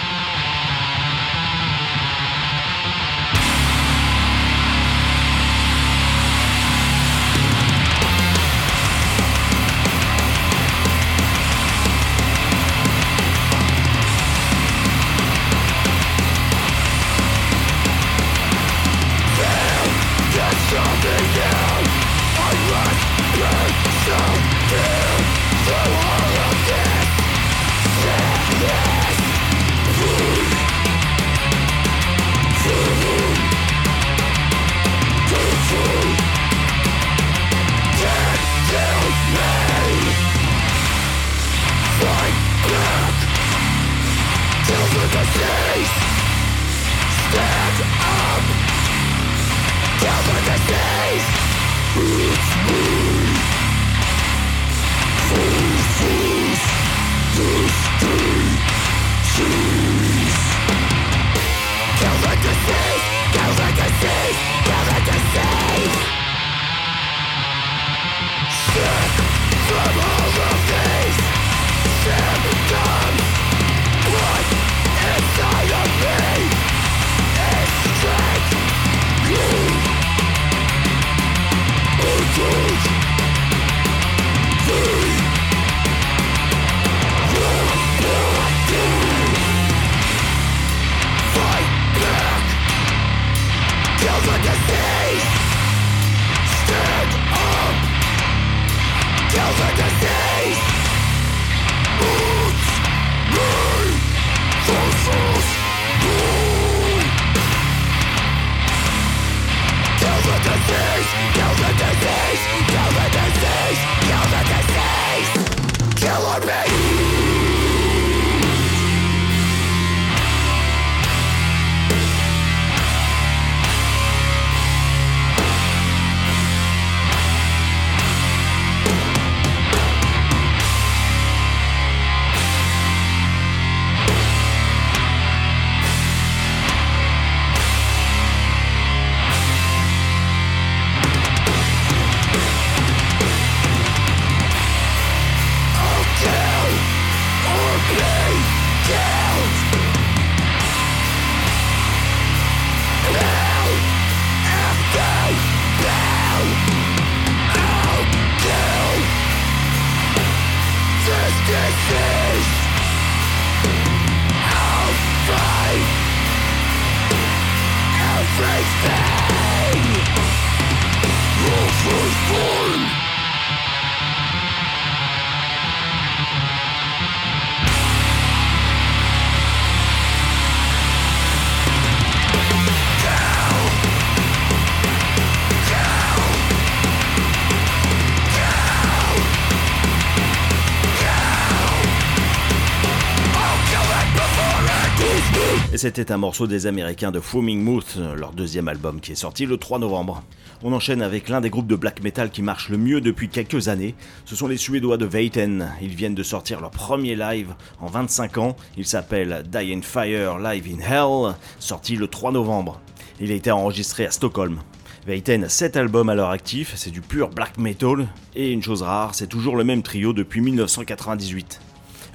C'était 195.95 196.11
un 196.11 196.17
morceau 196.17 196.47
des 196.47 196.65
Américains 196.65 197.11
de 197.11 197.19
Foaming 197.19 197.61
Mouth, 197.61 197.99
leur 198.15 198.31
deuxième 198.31 198.67
album 198.67 198.99
qui 198.99 199.11
est 199.11 199.15
sorti 199.15 199.45
le 199.45 199.57
3 199.57 199.77
novembre. 199.77 200.23
On 200.63 200.73
enchaîne 200.73 201.03
avec 201.03 201.29
l'un 201.29 201.39
des 201.39 201.51
groupes 201.51 201.67
de 201.67 201.75
black 201.75 202.01
metal 202.01 202.31
qui 202.31 202.41
marche 202.41 202.69
le 202.69 202.79
mieux 202.79 202.99
depuis 202.99 203.29
quelques 203.29 203.67
années. 203.67 203.93
Ce 204.25 204.35
sont 204.35 204.47
les 204.47 204.57
Suédois 204.57 204.97
de 204.97 205.05
Veiten. 205.05 205.71
Ils 205.83 205.93
viennent 205.93 206.15
de 206.15 206.23
sortir 206.23 206.61
leur 206.61 206.71
premier 206.71 207.15
live 207.15 207.53
en 207.79 207.85
25 207.85 208.39
ans. 208.39 208.55
Il 208.75 208.87
s'appelle 208.87 209.43
Die 209.47 209.71
in 209.71 209.83
Fire 209.83 210.39
Live 210.39 210.67
in 210.67 210.79
Hell, 210.79 211.35
sorti 211.59 211.95
le 211.95 212.07
3 212.07 212.31
novembre. 212.31 212.81
Il 213.19 213.31
a 213.31 213.35
été 213.35 213.51
enregistré 213.51 214.07
à 214.07 214.09
Stockholm. 214.09 214.61
Veiten 215.05 215.43
a 215.43 215.49
7 215.49 215.77
albums 215.77 216.09
à 216.09 216.15
leur 216.15 216.31
actif, 216.31 216.73
c'est 216.75 216.89
du 216.89 217.01
pur 217.01 217.29
black 217.29 217.59
metal, 217.59 218.07
et 218.35 218.51
une 218.51 218.63
chose 218.63 218.81
rare, 218.81 219.13
c'est 219.13 219.27
toujours 219.27 219.57
le 219.57 219.63
même 219.63 219.83
trio 219.83 220.11
depuis 220.11 220.41
1998. 220.41 221.59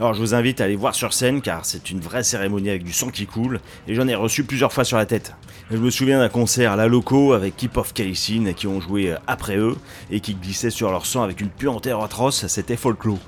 Alors 0.00 0.14
je 0.14 0.20
vous 0.20 0.32
invite 0.32 0.60
à 0.60 0.64
aller 0.64 0.76
voir 0.76 0.94
sur 0.94 1.12
scène 1.12 1.40
car 1.40 1.64
c'est 1.64 1.90
une 1.90 1.98
vraie 1.98 2.22
cérémonie 2.22 2.70
avec 2.70 2.84
du 2.84 2.92
sang 2.92 3.10
qui 3.10 3.26
coule 3.26 3.58
et 3.88 3.96
j'en 3.96 4.06
ai 4.06 4.14
reçu 4.14 4.44
plusieurs 4.44 4.72
fois 4.72 4.84
sur 4.84 4.96
la 4.96 5.06
tête. 5.06 5.34
Je 5.72 5.76
me 5.76 5.90
souviens 5.90 6.20
d'un 6.20 6.28
concert 6.28 6.72
à 6.72 6.76
la 6.76 6.86
loco 6.86 7.32
avec 7.32 7.56
Keep 7.56 7.76
of 7.76 7.92
qui 7.92 8.66
ont 8.68 8.80
joué 8.80 9.16
après 9.26 9.56
eux 9.56 9.76
et 10.12 10.20
qui 10.20 10.34
glissaient 10.34 10.70
sur 10.70 10.92
leur 10.92 11.04
sang 11.04 11.22
avec 11.22 11.40
une 11.40 11.48
puanteur 11.48 12.04
atroce, 12.04 12.46
c'était 12.46 12.76
folklore. 12.76 13.18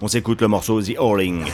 On 0.00 0.08
s'écoute 0.08 0.40
le 0.40 0.48
morceau 0.48 0.82
The 0.82 0.96
Howling. 0.98 1.44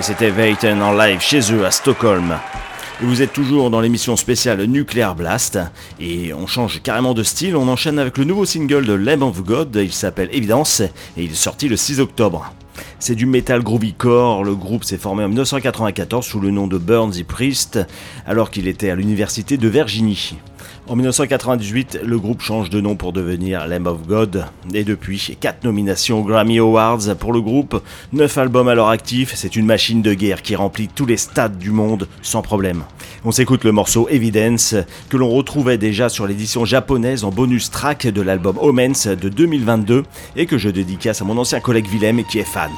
Et 0.00 0.02
c'était 0.02 0.30
Veyton 0.30 0.80
en 0.80 0.94
live 0.94 1.20
chez 1.20 1.52
eux 1.52 1.66
à 1.66 1.70
Stockholm. 1.70 2.38
Et 3.02 3.04
vous 3.04 3.20
êtes 3.20 3.34
toujours 3.34 3.68
dans 3.68 3.82
l'émission 3.82 4.16
spéciale 4.16 4.64
Nuclear 4.64 5.14
Blast. 5.14 5.58
Et 6.00 6.32
on 6.32 6.46
change 6.46 6.80
carrément 6.82 7.12
de 7.12 7.22
style. 7.22 7.54
On 7.54 7.68
enchaîne 7.68 7.98
avec 7.98 8.16
le 8.16 8.24
nouveau 8.24 8.46
single 8.46 8.86
de 8.86 8.94
Lamb 8.94 9.22
of 9.22 9.42
God. 9.42 9.78
Il 9.78 9.92
s'appelle 9.92 10.30
Evidence 10.32 10.80
et 10.80 11.24
il 11.24 11.32
est 11.32 11.34
sorti 11.34 11.68
le 11.68 11.76
6 11.76 12.00
octobre. 12.00 12.50
C'est 12.98 13.14
du 13.14 13.26
metal 13.26 13.62
groovy 13.62 13.92
core. 13.92 14.42
Le 14.42 14.54
groupe 14.54 14.84
s'est 14.84 14.96
formé 14.96 15.22
en 15.22 15.28
1994 15.28 16.24
sous 16.24 16.40
le 16.40 16.50
nom 16.50 16.66
de 16.66 16.78
Burns 16.78 17.12
the 17.12 17.24
Priest 17.24 17.78
alors 18.24 18.50
qu'il 18.50 18.68
était 18.68 18.88
à 18.88 18.94
l'université 18.94 19.58
de 19.58 19.68
Virginie. 19.68 20.38
En 20.90 20.96
1998, 20.96 22.00
le 22.04 22.18
groupe 22.18 22.42
change 22.42 22.68
de 22.68 22.80
nom 22.80 22.96
pour 22.96 23.12
devenir 23.12 23.68
Lamb 23.68 23.86
of 23.86 24.08
God, 24.08 24.46
et 24.74 24.82
depuis, 24.82 25.36
4 25.40 25.62
nominations 25.62 26.18
aux 26.18 26.24
Grammy 26.24 26.58
Awards 26.58 27.14
pour 27.16 27.32
le 27.32 27.40
groupe, 27.40 27.80
9 28.12 28.38
albums 28.38 28.66
à 28.66 28.74
leur 28.74 28.88
actif, 28.88 29.34
c'est 29.36 29.54
une 29.54 29.66
machine 29.66 30.02
de 30.02 30.14
guerre 30.14 30.42
qui 30.42 30.56
remplit 30.56 30.88
tous 30.88 31.06
les 31.06 31.16
stades 31.16 31.58
du 31.58 31.70
monde 31.70 32.08
sans 32.22 32.42
problème. 32.42 32.82
On 33.24 33.30
s'écoute 33.30 33.62
le 33.62 33.70
morceau 33.70 34.08
Evidence, 34.08 34.74
que 35.08 35.16
l'on 35.16 35.30
retrouvait 35.30 35.78
déjà 35.78 36.08
sur 36.08 36.26
l'édition 36.26 36.64
japonaise 36.64 37.22
en 37.22 37.30
bonus 37.30 37.70
track 37.70 38.08
de 38.08 38.20
l'album 38.20 38.58
Omens 38.60 39.06
de 39.06 39.28
2022, 39.28 40.02
et 40.34 40.46
que 40.46 40.58
je 40.58 40.70
dédicace 40.70 41.22
à 41.22 41.24
mon 41.24 41.38
ancien 41.38 41.60
collègue 41.60 41.86
Willem 41.86 42.24
qui 42.24 42.40
est 42.40 42.42
fan. 42.42 42.72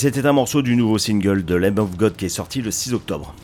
C'était 0.00 0.24
un 0.24 0.32
morceau 0.32 0.62
du 0.62 0.76
nouveau 0.76 0.96
single 0.96 1.44
de 1.44 1.54
Lamb 1.54 1.78
of 1.78 1.94
God 1.94 2.16
qui 2.16 2.24
est 2.24 2.30
sorti 2.30 2.62
le 2.62 2.70
6 2.70 2.94
octobre. 2.94 3.34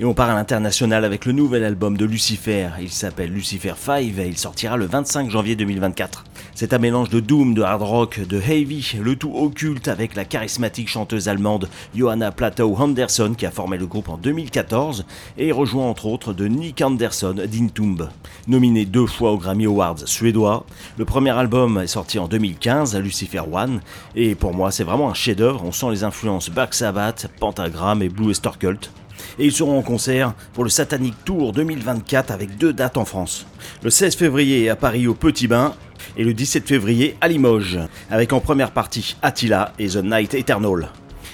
Et 0.00 0.04
on 0.06 0.14
part 0.14 0.30
à 0.30 0.34
l'international 0.34 1.04
avec 1.04 1.26
le 1.26 1.32
nouvel 1.32 1.62
album 1.62 1.98
de 1.98 2.06
Lucifer. 2.06 2.70
Il 2.80 2.90
s'appelle 2.90 3.30
Lucifer 3.30 3.74
5 3.76 3.98
et 4.00 4.26
il 4.26 4.38
sortira 4.38 4.78
le 4.78 4.86
25 4.86 5.28
janvier 5.28 5.56
2024. 5.56 6.24
C'est 6.58 6.72
un 6.72 6.78
mélange 6.78 7.10
de 7.10 7.20
doom, 7.20 7.52
de 7.52 7.60
hard 7.60 7.82
rock, 7.82 8.18
de 8.18 8.40
heavy, 8.40 8.94
le 8.98 9.14
tout 9.14 9.30
occulte 9.36 9.88
avec 9.88 10.14
la 10.14 10.24
charismatique 10.24 10.88
chanteuse 10.88 11.28
allemande 11.28 11.68
Johanna 11.94 12.32
Plateau 12.32 12.74
Anderson 12.78 13.34
qui 13.36 13.44
a 13.44 13.50
formé 13.50 13.76
le 13.76 13.84
groupe 13.84 14.08
en 14.08 14.16
2014 14.16 15.04
et 15.36 15.52
rejoint 15.52 15.84
entre 15.84 16.06
autres 16.06 16.32
de 16.32 16.46
Nick 16.46 16.80
Anderson 16.80 17.34
d'Intumb. 17.46 18.08
Nominé 18.48 18.86
deux 18.86 19.04
fois 19.04 19.32
aux 19.32 19.36
Grammy 19.36 19.66
Awards 19.66 20.08
suédois, 20.08 20.64
le 20.96 21.04
premier 21.04 21.32
album 21.32 21.76
est 21.76 21.88
sorti 21.88 22.18
en 22.18 22.26
2015, 22.26 22.96
Lucifer 23.00 23.42
One, 23.52 23.82
et 24.14 24.34
pour 24.34 24.54
moi 24.54 24.70
c'est 24.70 24.84
vraiment 24.84 25.10
un 25.10 25.14
chef-d'œuvre. 25.14 25.62
On 25.62 25.72
sent 25.72 25.90
les 25.90 26.04
influences 26.04 26.48
Black 26.48 26.72
Sabbath, 26.72 27.30
Pentagram 27.38 28.00
et 28.00 28.08
Blue 28.08 28.28
Oyster 28.28 28.52
Cult 28.58 28.90
et 29.38 29.44
ils 29.44 29.52
seront 29.52 29.78
en 29.78 29.82
concert 29.82 30.32
pour 30.54 30.64
le 30.64 30.70
Satanic 30.70 31.14
Tour 31.24 31.52
2024 31.52 32.30
avec 32.30 32.56
deux 32.56 32.72
dates 32.72 32.96
en 32.96 33.04
France. 33.04 33.46
Le 33.82 33.90
16 33.90 34.16
février 34.16 34.70
à 34.70 34.76
Paris 34.76 35.06
au 35.06 35.14
Petit 35.14 35.48
Bain 35.48 35.74
et 36.16 36.24
le 36.24 36.34
17 36.34 36.66
février 36.66 37.16
à 37.20 37.28
Limoges, 37.28 37.78
avec 38.10 38.32
en 38.32 38.40
première 38.40 38.70
partie 38.70 39.16
Attila 39.22 39.72
et 39.78 39.88
The 39.88 40.02
Night 40.04 40.34
Eternal. 40.34 40.88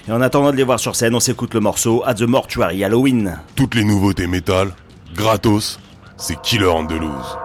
Et 0.09 0.13
en 0.13 0.21
attendant 0.21 0.51
de 0.51 0.57
les 0.57 0.65
voir 0.65 0.81
sur 0.81 0.97
scène, 0.97 1.15
on 1.15 1.21
s'écoute 1.21 1.55
le 1.55 1.61
morceau 1.61 2.03
At 2.05 2.15
the 2.15 2.23
Mortuary 2.23 2.83
Halloween. 2.83 3.39
Toutes 3.55 3.75
les 3.75 3.85
nouveautés 3.85 4.27
métal, 4.27 4.73
gratos, 5.15 5.79
c'est 6.17 6.41
Killer 6.43 6.67
Andalouse. 6.67 7.37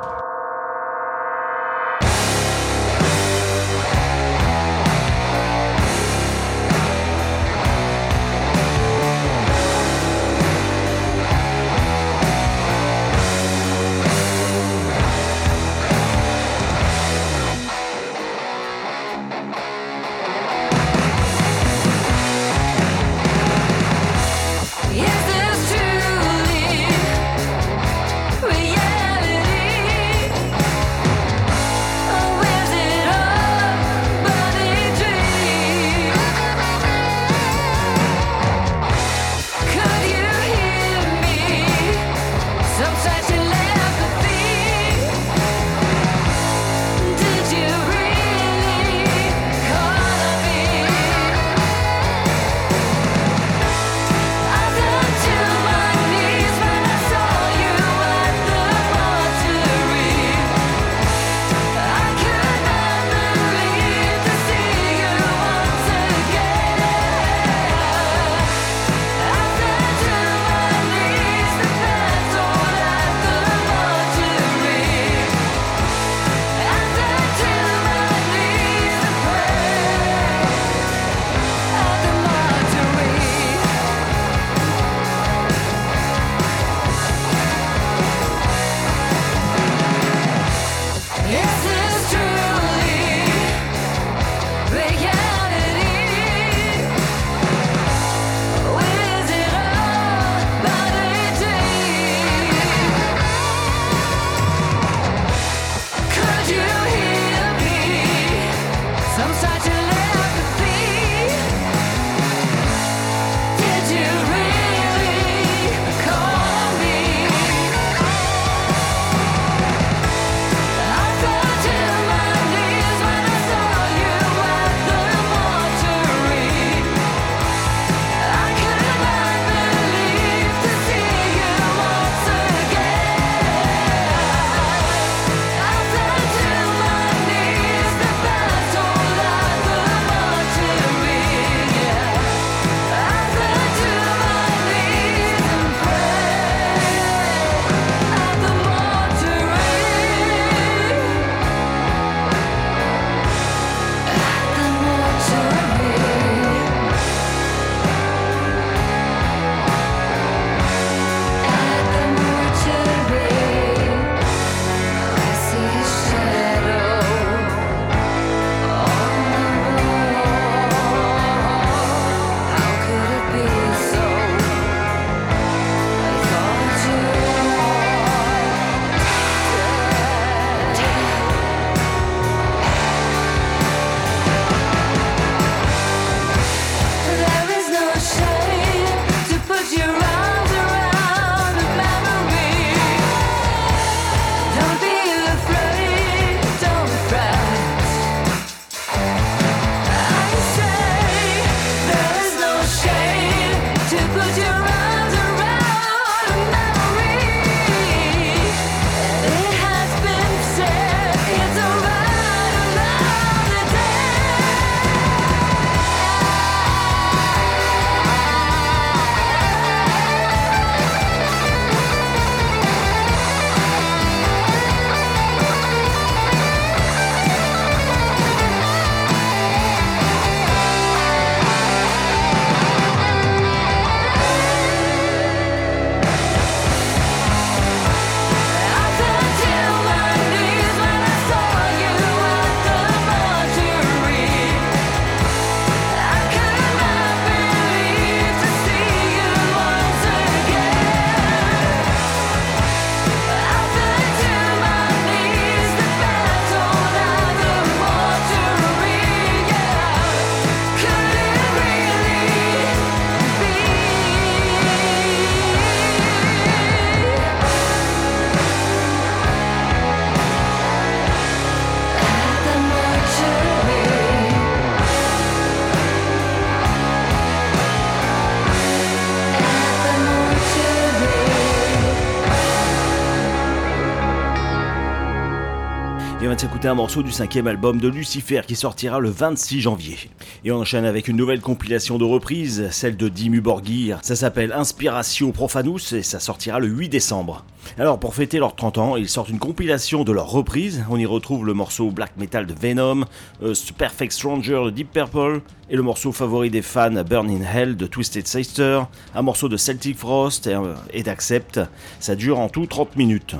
Va 286.38 286.42
s'écouter 286.42 286.68
un 286.68 286.76
morceau 286.76 287.02
du 287.02 287.12
cinquième 287.12 287.48
album 287.48 287.80
de 287.80 287.88
Lucifer 287.88 288.42
qui 288.46 288.56
sortira 288.56 289.00
le 289.00 289.10
26 289.10 289.60
janvier. 289.60 289.98
Et 290.46 290.52
on 290.52 290.60
enchaîne 290.60 290.86
avec 290.86 291.08
une 291.08 291.18
nouvelle 291.18 291.42
compilation 291.42 291.98
de 291.98 292.04
reprises, 292.04 292.70
celle 292.70 292.96
de 292.96 293.10
Dimmu 293.10 293.42
Borgir. 293.42 293.98
Ça 294.04 294.16
s'appelle 294.16 294.54
Inspiratio 294.54 295.32
Profanus 295.32 295.94
et 295.94 296.04
ça 296.04 296.20
sortira 296.20 296.60
le 296.60 296.68
8 296.68 296.90
décembre. 296.90 297.44
Alors 297.80 298.00
pour 298.00 298.14
fêter 298.14 298.38
leurs 298.38 298.56
30 298.56 298.78
ans, 298.78 298.98
ils 298.98 299.10
sortent 299.10 299.30
une 299.30 299.40
compilation 299.40 300.04
de 300.04 300.12
leurs 300.12 300.30
reprises. 300.30 300.86
On 300.92 301.00
y 301.00 301.08
retrouve 301.08 301.44
le 301.44 301.56
morceau 301.56 301.90
black 301.90 302.16
metal 302.18 302.46
de 302.46 302.54
Venom, 302.54 303.06
A 303.42 303.54
Perfect 303.76 304.12
Stranger 304.12 304.62
de 304.66 304.70
Deep 304.70 304.92
Purple 304.92 305.42
et 305.72 305.76
le 305.76 305.82
morceau 305.82 306.12
favori 306.12 306.52
des 306.52 306.62
fans 306.62 307.04
Burn 307.04 307.32
in 307.32 307.42
Hell 307.42 307.76
de 307.76 307.88
Twisted 307.88 308.28
Sister, 308.28 308.82
un 309.16 309.22
morceau 309.24 309.50
de 309.50 309.58
Celtic 309.58 309.98
Frost 309.98 310.46
et, 310.46 310.56
et 310.94 311.02
d'Accept. 311.02 311.60
Ça 312.00 312.16
dure 312.16 312.40
en 312.40 312.48
tout 312.48 312.68
30 312.68 312.96
minutes. 312.96 313.36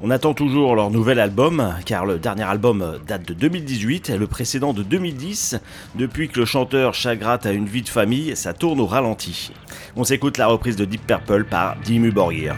On 0.00 0.10
attend 0.10 0.32
toujours 0.32 0.76
leur 0.76 0.90
nouvel 0.90 1.18
album, 1.18 1.74
car 1.84 2.06
le 2.06 2.18
dernier 2.18 2.44
album 2.44 2.98
date 3.06 3.26
de 3.26 3.34
2018 3.34 4.10
et 4.10 4.16
le 4.16 4.28
précédent 4.28 4.72
de 4.72 4.84
2010. 4.84 5.58
Depuis 5.96 6.28
que 6.28 6.38
le 6.38 6.46
chanteur 6.46 6.94
Chagrat 6.94 7.40
a 7.42 7.50
une 7.50 7.66
vie 7.66 7.82
de 7.82 7.88
famille, 7.88 8.36
ça 8.36 8.54
tourne 8.54 8.78
au 8.78 8.86
ralenti. 8.86 9.50
On 9.96 10.04
s'écoute 10.04 10.38
la 10.38 10.46
reprise 10.46 10.76
de 10.76 10.84
Deep 10.84 11.04
Purple 11.04 11.44
par 11.44 11.76
Dimmu 11.84 12.12
Borgir. 12.12 12.54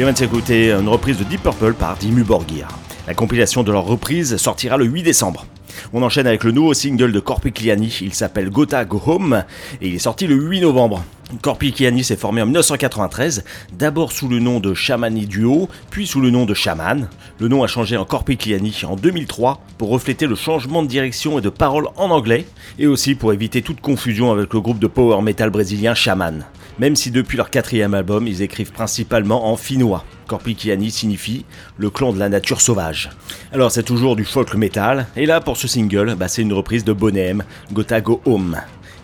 Et 0.00 0.02
on 0.02 0.10
vient 0.10 0.80
une 0.80 0.88
reprise 0.88 1.18
de 1.18 1.24
Deep 1.24 1.42
Purple 1.42 1.74
par 1.74 1.94
Dimmu 1.94 2.24
Borgir. 2.24 2.68
La 3.06 3.12
compilation 3.12 3.62
de 3.62 3.70
leur 3.70 3.84
reprise 3.84 4.38
sortira 4.38 4.78
le 4.78 4.86
8 4.86 5.02
décembre. 5.02 5.44
On 5.92 6.02
enchaîne 6.02 6.26
avec 6.26 6.42
le 6.42 6.52
nouveau 6.52 6.72
single 6.72 7.12
de 7.12 7.20
Corpicliani, 7.20 7.98
il 8.00 8.14
s'appelle 8.14 8.48
Gotha 8.48 8.86
Go 8.86 9.02
Home 9.04 9.44
et 9.82 9.88
il 9.88 9.94
est 9.96 9.98
sorti 9.98 10.26
le 10.26 10.36
8 10.36 10.62
novembre. 10.62 11.04
Corpicliani 11.42 12.02
s'est 12.02 12.16
formé 12.16 12.40
en 12.40 12.46
1993, 12.46 13.44
d'abord 13.74 14.12
sous 14.12 14.26
le 14.26 14.38
nom 14.38 14.58
de 14.58 14.72
Shamani 14.72 15.26
Duo, 15.26 15.68
puis 15.90 16.06
sous 16.06 16.22
le 16.22 16.30
nom 16.30 16.46
de 16.46 16.54
Shaman. 16.54 17.10
Le 17.38 17.48
nom 17.48 17.62
a 17.62 17.66
changé 17.66 17.98
en 17.98 18.06
Corpicliani 18.06 18.74
en 18.88 18.96
2003 18.96 19.60
pour 19.76 19.90
refléter 19.90 20.26
le 20.26 20.34
changement 20.34 20.82
de 20.82 20.88
direction 20.88 21.38
et 21.38 21.42
de 21.42 21.50
parole 21.50 21.88
en 21.96 22.08
anglais, 22.10 22.46
et 22.78 22.86
aussi 22.86 23.14
pour 23.14 23.34
éviter 23.34 23.60
toute 23.60 23.82
confusion 23.82 24.32
avec 24.32 24.54
le 24.54 24.62
groupe 24.62 24.78
de 24.78 24.86
power 24.86 25.20
metal 25.20 25.50
brésilien 25.50 25.92
Shaman. 25.92 26.46
Même 26.78 26.96
si 26.96 27.10
depuis 27.10 27.36
leur 27.36 27.50
quatrième 27.50 27.94
album, 27.94 28.26
ils 28.26 28.42
écrivent 28.42 28.72
principalement 28.72 29.50
en 29.50 29.56
finnois. 29.56 30.04
Corpicliani 30.26 30.90
signifie 30.90 31.44
le 31.76 31.90
clan 31.90 32.12
de 32.12 32.18
la 32.18 32.28
nature 32.28 32.60
sauvage. 32.60 33.10
Alors 33.52 33.70
c'est 33.70 33.82
toujours 33.82 34.16
du 34.16 34.24
folk 34.24 34.54
metal, 34.54 35.06
et 35.16 35.26
là 35.26 35.40
pour 35.40 35.56
ce 35.56 35.68
single, 35.68 36.14
bah, 36.14 36.28
c'est 36.28 36.42
une 36.42 36.52
reprise 36.52 36.84
de 36.84 36.92
Bonem, 36.92 37.42
Gotha 37.72 38.00
Go 38.00 38.20
Home. 38.24 38.56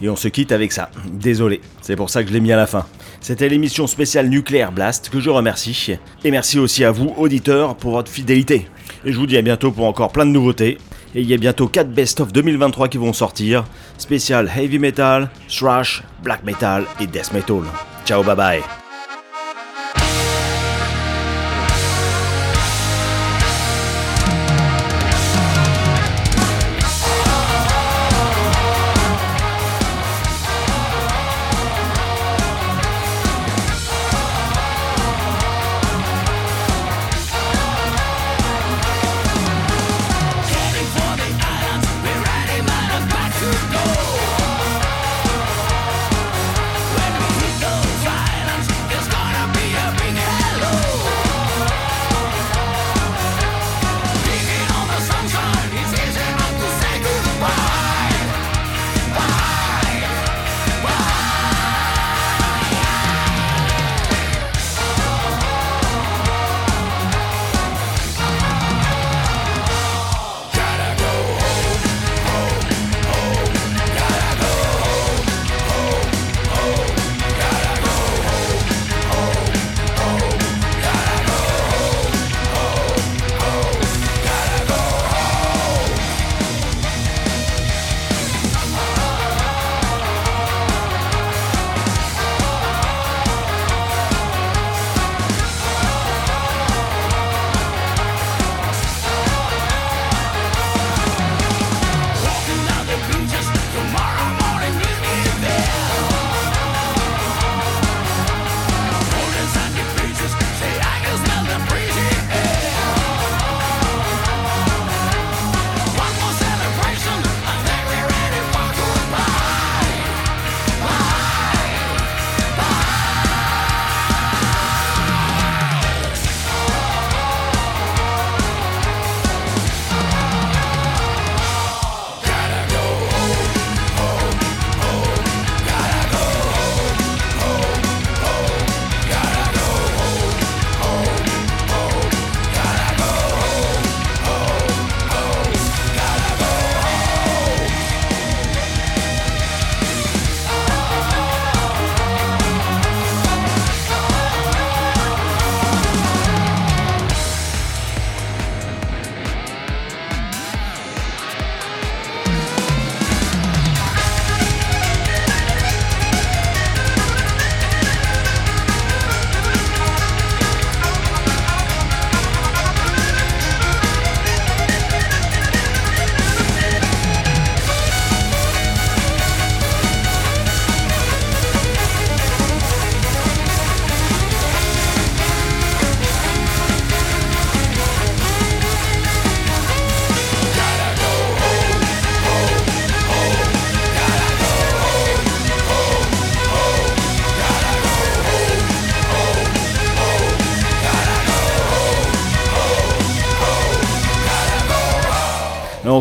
Et 0.03 0.11
on 0.11 0.17
se 0.17 0.29
quitte 0.29 0.53
avec 0.53 0.73
ça. 0.73 0.91
Désolé, 1.11 1.61
c'est 1.81 1.97
pour 1.97 2.11
ça 2.11 2.23
que 2.23 2.29
je 2.29 2.35
l'ai 2.35 2.41
mis 2.41 2.53
à 2.53 2.57
la 2.57 2.67
fin. 2.67 2.87
C'était 3.21 3.49
l'émission 3.49 3.87
spéciale 3.87 4.29
Nuclear 4.29 4.71
Blast 4.71 5.09
que 5.09 5.21
je 5.21 5.31
remercie. 5.31 5.95
Et 6.23 6.31
merci 6.31 6.59
aussi 6.59 6.85
à 6.85 6.91
vous, 6.91 7.15
auditeurs, 7.17 7.77
pour 7.77 7.93
votre 7.93 8.11
fidélité. 8.11 8.69
Et 9.05 9.13
je 9.13 9.19
vous 9.19 9.27
dis 9.27 9.39
à 9.39 9.43
bientôt 9.43 9.73
pour 9.73 9.87
encore 9.87 10.13
plein 10.13 10.27
de 10.27 10.31
nouveautés. 10.31 10.79
Et 11.17 11.23
il 11.23 11.31
y 11.31 11.35
a 11.35 11.39
bientôt 11.39 11.67
4 11.67 11.89
best-of 11.89 12.31
2023 12.31 12.89
qui 12.89 12.99
vont 12.99 13.15
sortir. 13.15 13.65
Spécial 13.97 14.51
heavy 14.55 14.79
metal, 14.79 15.31
thrash, 15.49 16.03
black 16.23 16.45
metal 16.45 16.85
et 17.01 17.07
death 17.07 17.33
metal. 17.33 17.63
Ciao, 18.05 18.23
bye 18.23 18.37
bye. 18.37 18.86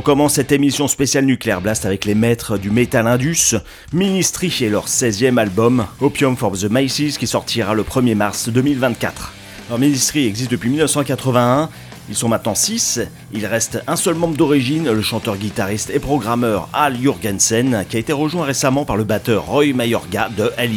Commence 0.05 0.35
cette 0.35 0.51
émission 0.51 0.87
spéciale 0.87 1.25
Nuclear 1.25 1.61
Blast 1.61 1.83
avec 1.83 2.05
les 2.05 2.13
maîtres 2.13 2.59
du 2.59 2.69
Metal 2.69 3.07
Indus, 3.07 3.55
Ministry 3.91 4.55
et 4.61 4.69
leur 4.69 4.87
16e 4.87 5.39
album, 5.39 5.87
Opium 5.99 6.37
for 6.37 6.51
the 6.51 6.65
Maces, 6.65 7.17
qui 7.17 7.25
sortira 7.25 7.73
le 7.73 7.81
1er 7.81 8.13
mars 8.13 8.47
2024. 8.49 9.33
Alors 9.67 9.79
Ministry 9.79 10.27
existe 10.27 10.51
depuis 10.51 10.69
1981, 10.69 11.69
ils 12.07 12.15
sont 12.15 12.29
maintenant 12.29 12.53
6, 12.53 12.99
il 13.33 13.47
reste 13.47 13.81
un 13.87 13.95
seul 13.95 14.13
membre 14.13 14.37
d'origine, 14.37 14.91
le 14.91 15.01
chanteur, 15.01 15.37
guitariste 15.37 15.89
et 15.89 15.97
programmeur 15.97 16.69
Al 16.71 16.95
Jurgensen, 17.01 17.83
qui 17.89 17.97
a 17.97 17.99
été 17.99 18.13
rejoint 18.13 18.45
récemment 18.45 18.85
par 18.85 18.97
le 18.97 19.05
batteur 19.05 19.47
Roy 19.47 19.73
Mayorga 19.73 20.29
de 20.37 20.51
Hell 20.55 20.71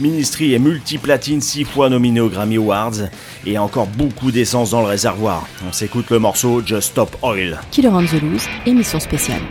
Ministry 0.00 0.54
est 0.54 0.58
multiplatine, 0.58 1.40
6 1.40 1.64
fois 1.64 1.88
nominé 1.88 2.20
aux 2.20 2.28
Grammy 2.28 2.56
Awards 2.56 3.08
et 3.46 3.58
encore 3.58 3.86
beaucoup 3.86 4.30
d'essence 4.30 4.70
dans 4.70 4.80
le 4.80 4.88
réservoir. 4.88 5.46
On 5.68 5.72
s'écoute 5.72 6.10
le 6.10 6.18
morceau 6.18 6.62
Just 6.64 6.90
Stop 6.90 7.16
Oil. 7.22 7.60
Killer 7.70 7.88
on 7.88 8.04
the 8.04 8.20
Loose, 8.22 8.46
émission 8.66 8.98
spéciale. 8.98 9.42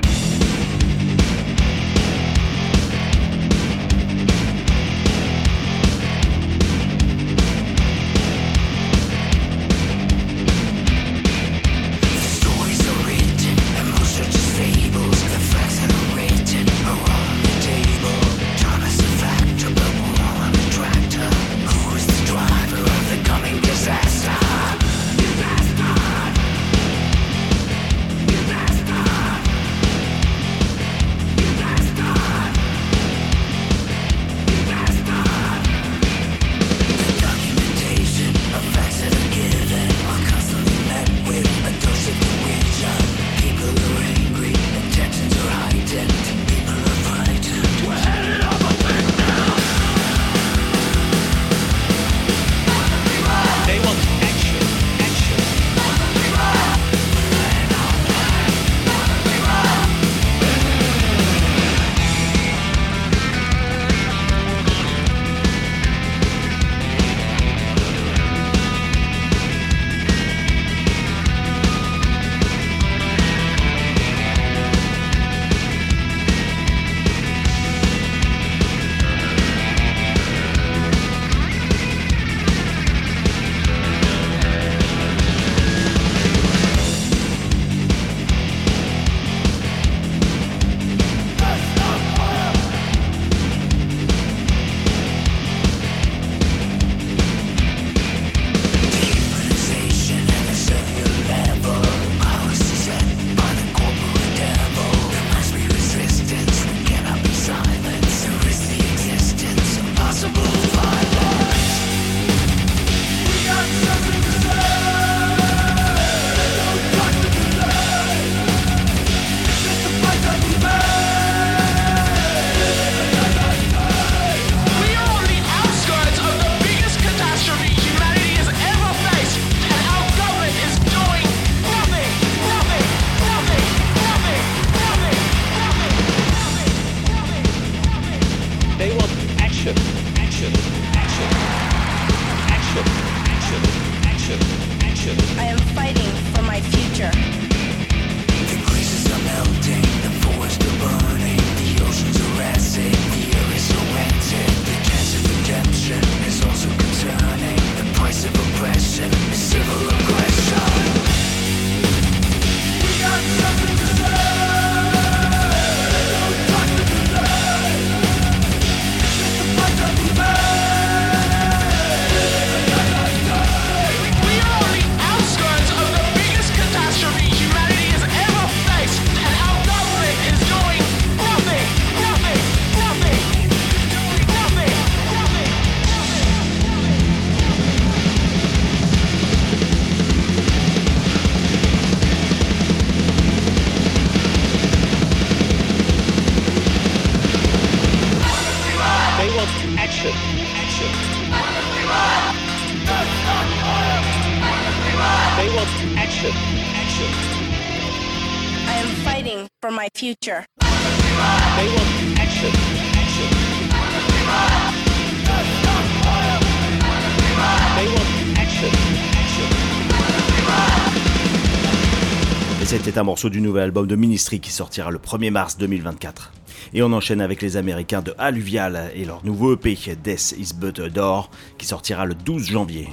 Un 223.01 223.03
morceau 223.03 223.29
du 223.29 223.41
nouvel 223.41 223.63
album 223.63 223.87
de 223.87 223.95
Ministry 223.95 224.39
qui 224.39 224.51
sortira 224.51 224.91
le 224.91 224.99
1er 224.99 225.31
mars 225.31 225.57
2024. 225.57 226.31
Et 226.75 226.83
on 226.83 226.93
enchaîne 226.93 227.19
avec 227.19 227.41
les 227.41 227.57
Américains 227.57 228.03
de 228.03 228.13
Alluvial 228.19 228.91
et 228.93 229.05
leur 229.05 229.25
nouveau 229.25 229.55
EP 229.55 229.75
Death 230.03 230.35
is 230.37 230.53
But 230.53 230.77
a 230.77 230.89
Door 230.89 231.31
qui 231.57 231.65
sortira 231.65 232.05
le 232.05 232.13
12 232.13 232.45
janvier. 232.45 232.89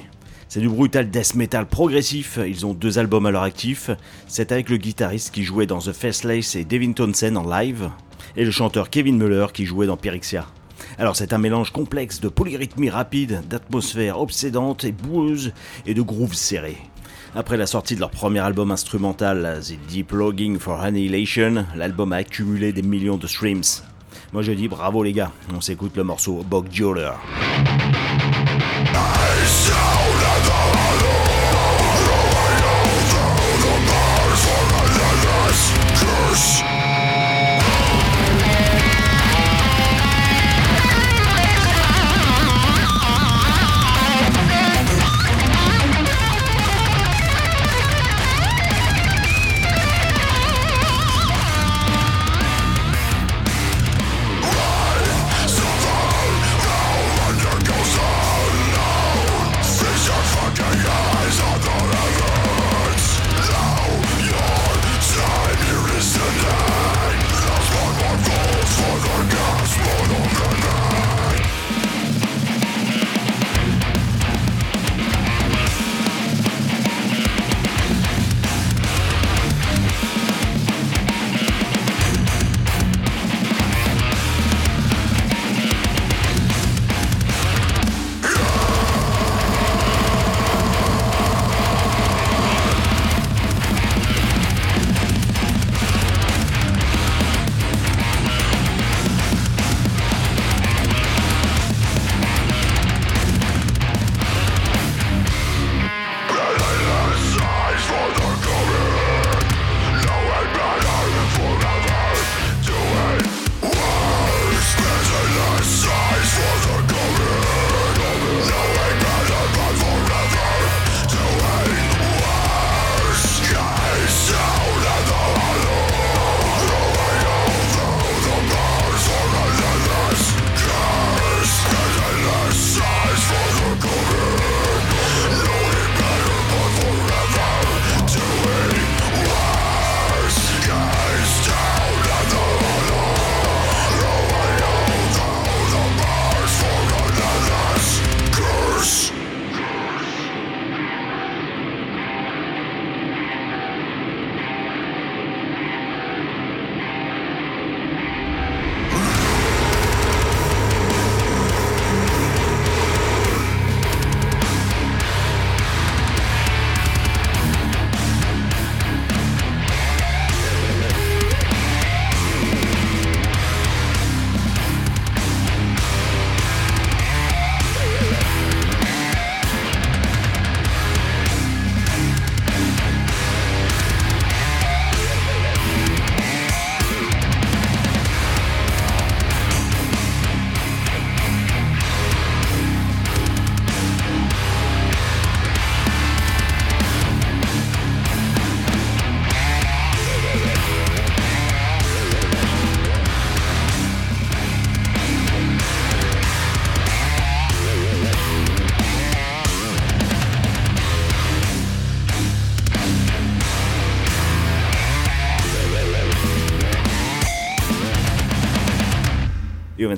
C'est 0.47 0.61
du 0.61 0.67
brutal 0.67 1.11
death 1.11 1.35
metal 1.35 1.67
progressif, 1.67 2.39
ils 2.43 2.65
ont 2.65 2.73
deux 2.73 2.97
albums 2.97 3.27
à 3.27 3.31
leur 3.31 3.43
actif, 3.43 3.91
c'est 4.27 4.51
avec 4.51 4.69
le 4.69 4.77
guitariste 4.77 5.31
qui 5.31 5.43
jouait 5.43 5.67
dans 5.67 5.77
The 5.77 5.93
Faceless 5.93 6.55
et 6.55 6.65
Devin 6.65 6.93
Townsend 6.93 7.35
en 7.35 7.47
live, 7.47 7.91
et 8.35 8.45
le 8.45 8.49
chanteur 8.49 8.89
Kevin 8.89 9.19
Muller 9.19 9.45
qui 9.53 9.67
jouait 9.67 9.85
dans 9.85 9.97
Pyrexia. 9.97 10.47
Alors 10.97 11.15
c'est 11.15 11.33
un 11.33 11.37
mélange 11.37 11.69
complexe 11.69 12.19
de 12.19 12.29
polyrythmie 12.29 12.89
rapide, 12.89 13.43
d'atmosphère 13.47 14.19
obsédante 14.19 14.85
et 14.85 14.91
boueuse 14.91 15.53
et 15.85 15.93
de 15.93 16.01
grooves 16.01 16.33
serrés. 16.33 16.77
Après 17.35 17.57
la 17.57 17.67
sortie 17.67 17.95
de 17.95 17.99
leur 17.99 18.09
premier 18.09 18.39
album 18.39 18.71
instrumental, 18.71 19.61
The 19.61 19.77
Deep 19.87 20.11
Logging 20.11 20.57
for 20.57 20.81
Annihilation, 20.81 21.65
l'album 21.75 22.11
a 22.11 22.17
accumulé 22.17 22.73
des 22.73 22.81
millions 22.81 23.17
de 23.17 23.27
streams. 23.27 23.61
Moi 24.33 24.41
je 24.41 24.51
dis 24.51 24.67
bravo 24.67 25.03
les 25.03 25.13
gars, 25.13 25.31
on 25.55 25.61
s'écoute 25.61 25.95
le 25.95 26.03
morceau 26.03 26.43
Bog 26.43 26.67
Jeweler. 26.71 27.11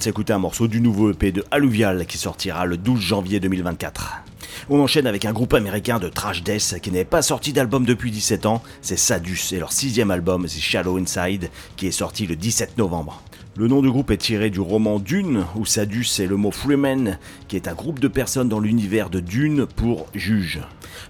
De 0.01 0.05
s'écouter 0.05 0.33
un 0.33 0.39
morceau 0.39 0.67
du 0.67 0.81
nouveau 0.81 1.11
EP 1.11 1.31
de 1.31 1.45
Alluvial 1.51 2.07
qui 2.07 2.17
sortira 2.17 2.65
le 2.65 2.75
12 2.75 2.99
janvier 2.99 3.39
2024. 3.39 4.23
On 4.71 4.79
enchaîne 4.79 5.05
avec 5.05 5.25
un 5.25 5.31
groupe 5.31 5.53
américain 5.53 5.99
de 5.99 6.09
trash 6.09 6.41
death 6.41 6.79
qui 6.81 6.89
n'est 6.89 7.05
pas 7.05 7.21
sorti 7.21 7.53
d'album 7.53 7.85
depuis 7.85 8.09
17 8.09 8.47
ans, 8.47 8.63
c'est 8.81 8.97
Sadus 8.97 9.39
et 9.51 9.59
leur 9.59 9.71
sixième 9.71 10.09
album, 10.09 10.47
The 10.47 10.59
Shallow 10.59 10.97
Inside, 10.97 11.51
qui 11.75 11.85
est 11.85 11.91
sorti 11.91 12.25
le 12.25 12.35
17 12.35 12.79
novembre. 12.79 13.21
Le 13.55 13.67
nom 13.67 13.83
du 13.83 13.91
groupe 13.91 14.09
est 14.09 14.17
tiré 14.17 14.49
du 14.49 14.59
roman 14.59 14.97
Dune, 14.97 15.45
où 15.55 15.65
Sadus 15.65 16.07
est 16.19 16.25
le 16.25 16.35
mot 16.35 16.49
Freeman, 16.49 17.19
qui 17.47 17.55
est 17.55 17.67
un 17.67 17.75
groupe 17.75 17.99
de 17.99 18.07
personnes 18.07 18.49
dans 18.49 18.59
l'univers 18.59 19.11
de 19.11 19.19
Dune 19.19 19.67
pour 19.67 20.07
juge. 20.15 20.61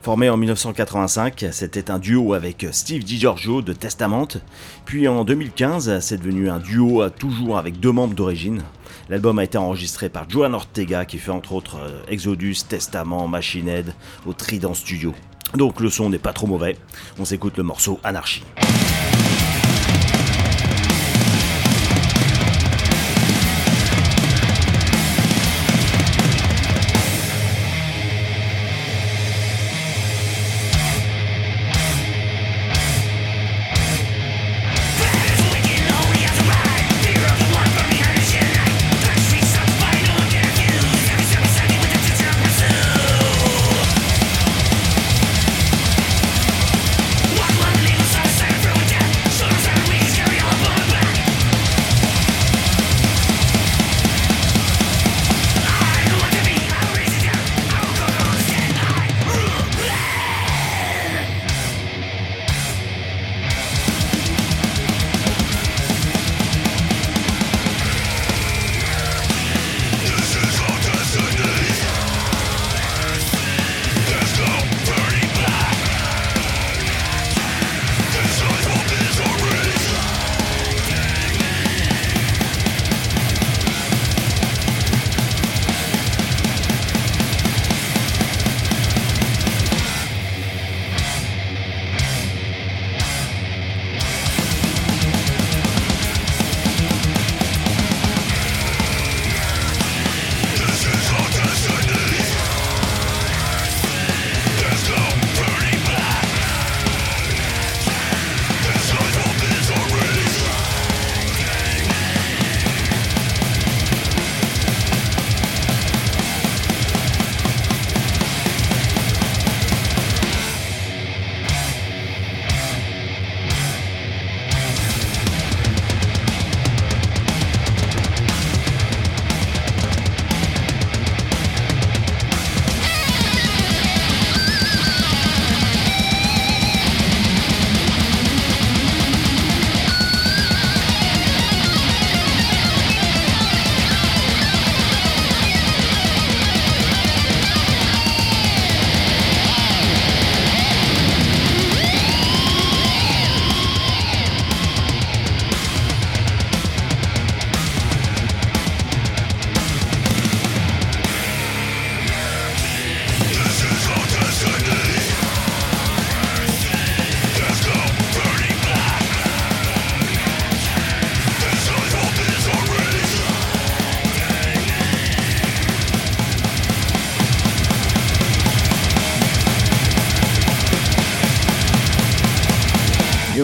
Formé 0.02 0.30
en 0.30 0.36
1985, 0.36 1.46
c'était 1.52 1.92
un 1.92 2.00
duo 2.00 2.34
avec 2.34 2.66
Steve 2.72 3.06
DiGiorgio 3.06 3.62
de 3.62 3.72
Testament, 3.72 4.28
puis 4.84 5.08
en 5.08 5.24
2015, 5.24 6.00
c'est 6.02 6.18
devenu 6.18 6.50
un 6.50 6.60
duo 6.60 7.08
toujours 7.10 7.58
avec 7.58 7.80
deux 7.80 7.94
membres 7.94 8.16
d'origine. 8.16 8.64
L'album 9.12 9.40
a 9.40 9.44
été 9.44 9.58
enregistré 9.58 10.08
par 10.08 10.30
Joan 10.30 10.56
Ortega 10.56 11.04
qui 11.04 11.18
fait 11.18 11.32
entre 11.32 11.52
autres 11.52 11.80
euh, 11.82 12.02
Exodus, 12.08 12.56
Testament, 12.70 13.28
Machine 13.28 13.68
Head 13.68 13.94
au 14.26 14.32
Trident 14.32 14.74
Studio. 14.74 15.14
Donc 15.54 15.82
le 15.82 15.90
son 15.90 16.10
n'est 16.10 16.18
pas 16.18 16.32
trop 16.32 16.48
mauvais, 16.48 16.78
on 17.20 17.26
s'écoute 17.26 17.58
le 17.58 17.64
morceau 17.64 18.00
Anarchy. 18.06 18.42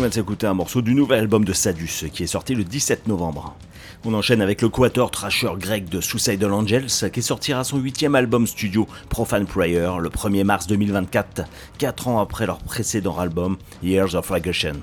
On 0.08 0.10
va 0.10 0.14
s'écouter 0.14 0.48
un 0.48 0.54
morceau 0.54 0.82
du 0.82 0.96
nouvel 0.96 1.20
album 1.20 1.44
de 1.44 1.52
Sadus 1.52 2.06
qui 2.14 2.24
est 2.24 2.28
sorti 2.28 2.56
le 2.56 2.64
17 2.64 3.10
novembre. 3.10 3.58
On 4.06 4.14
enchaîne 4.14 4.42
avec 4.42 4.62
le 4.62 4.70
quator 4.70 5.12
trasher 5.12 5.50
grec 5.60 5.90
de 5.90 6.00
Suicidal 6.00 6.54
Angels 6.54 7.12
qui 7.12 7.22
sortira 7.22 7.66
son 7.66 7.78
huitième 7.80 8.16
album 8.16 8.48
studio 8.48 8.88
Profane 9.10 9.46
Prayer 9.46 9.92
le 10.00 10.08
1er 10.08 10.46
mars 10.46 10.66
2024, 10.68 11.44
4 11.78 12.08
ans 12.08 12.22
après 12.22 12.46
leur 12.46 12.60
précédent 12.60 13.18
album 13.20 13.58
Years 13.84 14.16
of 14.16 14.30
Regression. 14.30 14.76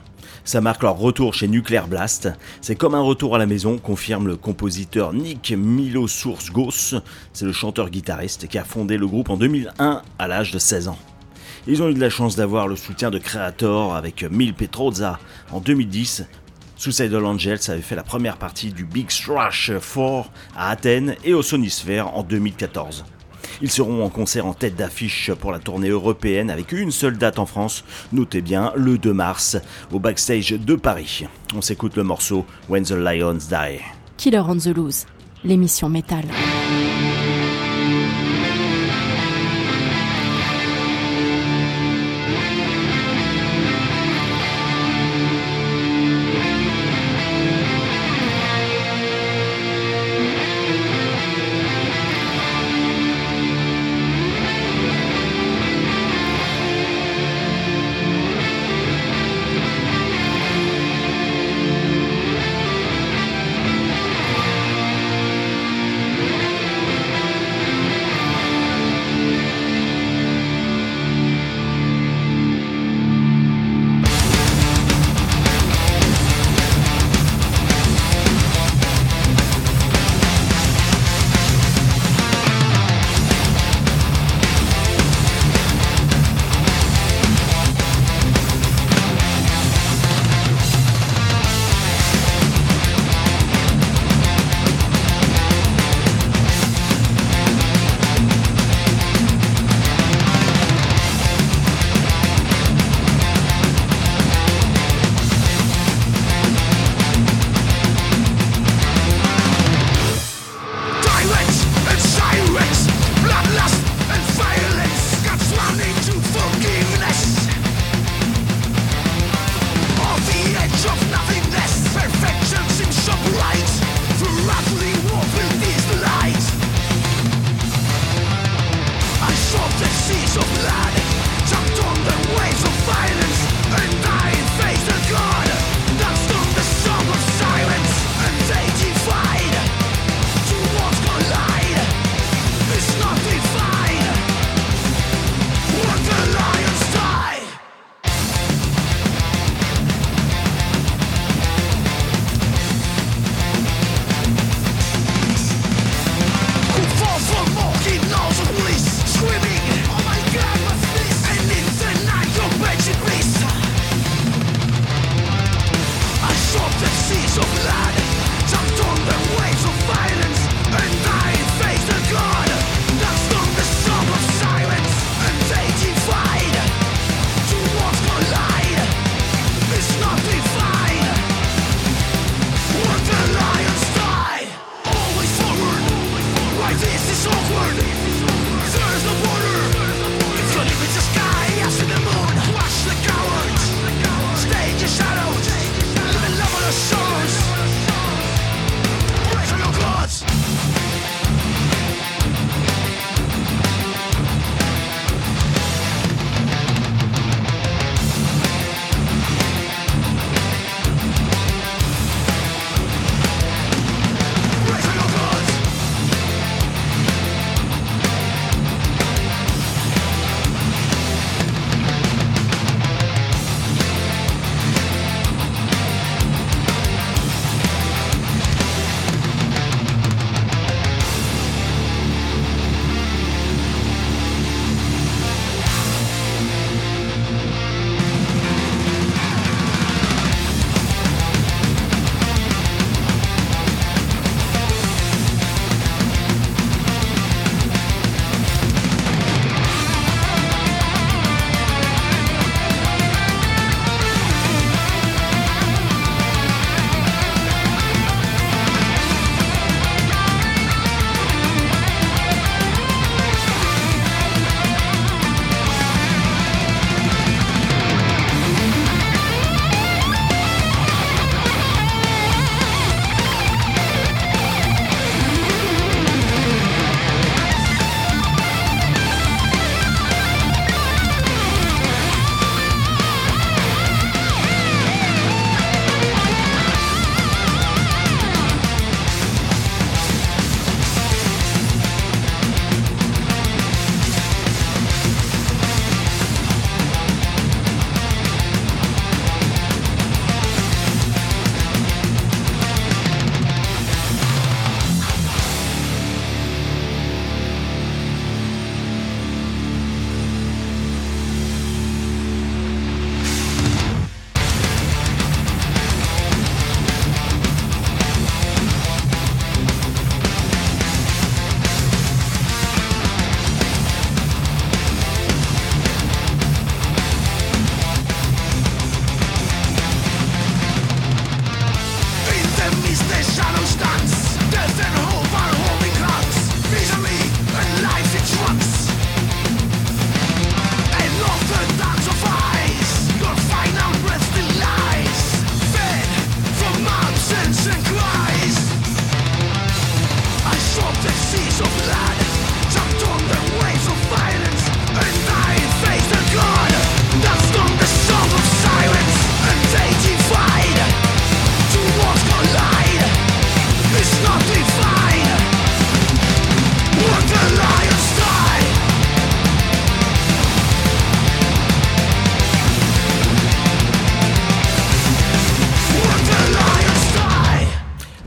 Ça 0.45 0.61
marque 0.61 0.83
leur 0.83 0.99
retour 0.99 1.33
chez 1.33 1.49
Nuclear 1.49 1.89
Blast. 1.89 2.29
C'est 2.61 2.77
comme 2.77 2.95
un 2.95 3.01
retour 3.01 3.35
à 3.35 3.39
la 3.39 3.47
maison, 3.47 3.79
confirme 3.79 4.27
le 4.27 4.37
compositeur 4.37 5.15
Nick 5.15 5.55
Milosoursgos. 5.57 7.01
C'est 7.33 7.47
le 7.47 7.53
chanteur-guitariste 7.53 8.47
qui 8.47 8.59
a 8.59 8.65
fondé 8.65 8.99
le 8.99 9.07
groupe 9.07 9.31
en 9.31 9.39
2001 9.39 10.03
à 10.19 10.29
l'âge 10.29 10.53
de 10.53 10.59
16 10.59 10.89
ans. 10.89 10.99
Ils 11.67 11.83
ont 11.83 11.89
eu 11.89 11.95
de 11.95 12.01
la 12.01 12.11
chance 12.11 12.37
d'avoir 12.37 12.69
le 12.69 12.77
soutien 12.77 13.11
de 13.11 13.19
Creator 13.19 13.95
avec 13.95 14.23
Mil 14.23 14.53
Petrozza 14.53 15.19
en 15.51 15.61
2010. 15.61 16.25
Suicidal 16.77 17.25
Angels 17.25 17.61
avait 17.69 17.81
fait 17.81 17.97
la 17.97 18.03
première 18.03 18.37
partie 18.37 18.71
du 18.71 18.85
Big 18.85 19.09
Thrash 19.09 19.73
4 19.73 20.31
à 20.55 20.71
Athènes 20.71 21.15
et 21.25 21.33
au 21.33 21.41
Sonisphere 21.41 22.15
en 22.15 22.23
2014. 22.23 23.07
Ils 23.63 23.71
seront 23.71 24.05
en 24.05 24.11
concert 24.11 24.45
en 24.45 24.53
tête 24.53 24.77
d'affiche 24.77 25.31
pour 25.33 25.53
la 25.53 25.59
tournée 25.59 25.89
européenne 25.89 26.51
avec 26.51 26.73
une 26.73 26.91
seule 26.91 27.17
date 27.17 27.39
en 27.39 27.47
France, 27.47 27.85
notez 28.13 28.43
bien 28.43 28.73
le 28.77 28.99
2 28.99 29.15
mars, 29.15 29.57
au 29.91 29.99
backstage 29.99 30.51
de 30.51 30.75
Paris. 30.75 31.25
On 31.55 31.63
s'écoute 31.63 31.97
le 31.97 32.03
morceau 32.03 32.45
When 32.69 32.85
the 32.85 32.91
Lions 32.91 33.39
Die. 33.49 33.81
Killer 34.19 34.43
on 34.47 34.57
the 34.57 34.67
Loose, 34.67 35.07
l'émission 35.45 35.89
métal. 35.89 36.25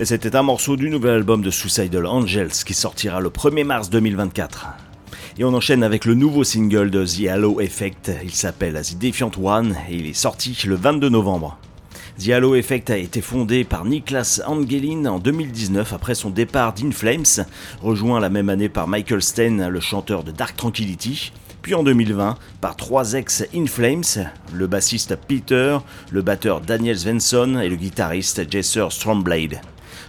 C'était 0.07 0.37
un 0.37 0.41
morceau 0.41 0.77
du 0.77 0.89
nouvel 0.89 1.15
album 1.15 1.41
de 1.41 1.51
Suicidal 1.51 2.05
Angels 2.05 2.63
qui 2.65 2.73
sortira 2.73 3.19
le 3.19 3.27
1er 3.27 3.65
mars 3.65 3.89
2024. 3.89 4.67
Et 5.37 5.43
on 5.43 5.53
enchaîne 5.53 5.83
avec 5.83 6.05
le 6.05 6.13
nouveau 6.13 6.45
single 6.45 6.89
de 6.89 7.05
The 7.05 7.27
Halo 7.27 7.59
Effect, 7.59 8.13
il 8.23 8.31
s'appelle 8.31 8.81
The 8.81 8.97
Defiant 8.97 9.31
One 9.43 9.75
et 9.89 9.95
il 9.95 10.07
est 10.07 10.13
sorti 10.13 10.57
le 10.65 10.75
22 10.75 11.09
novembre. 11.09 11.57
The 12.23 12.29
Halo 12.29 12.55
Effect 12.55 12.89
a 12.89 12.97
été 12.97 13.19
fondé 13.19 13.65
par 13.65 13.83
Niklas 13.83 14.39
Angelin 14.47 15.07
en 15.07 15.19
2019 15.19 15.91
après 15.91 16.15
son 16.15 16.29
départ 16.29 16.71
d'In 16.71 16.91
Flames, 16.91 17.45
rejoint 17.81 18.21
la 18.21 18.29
même 18.29 18.47
année 18.47 18.69
par 18.69 18.87
Michael 18.87 19.21
Stein, 19.21 19.67
le 19.67 19.79
chanteur 19.81 20.23
de 20.23 20.31
Dark 20.31 20.55
Tranquillity, 20.55 21.33
puis 21.61 21.75
en 21.75 21.83
2020 21.83 22.37
par 22.61 22.77
trois 22.77 23.11
ex-In 23.11 23.65
Flames, 23.65 24.29
le 24.53 24.67
bassiste 24.67 25.17
Peter, 25.27 25.79
le 26.11 26.21
batteur 26.21 26.61
Daniel 26.61 26.97
Svensson 26.97 27.59
et 27.61 27.67
le 27.67 27.75
guitariste 27.75 28.49
Jesser 28.49 28.85
Stromblade. 28.89 29.59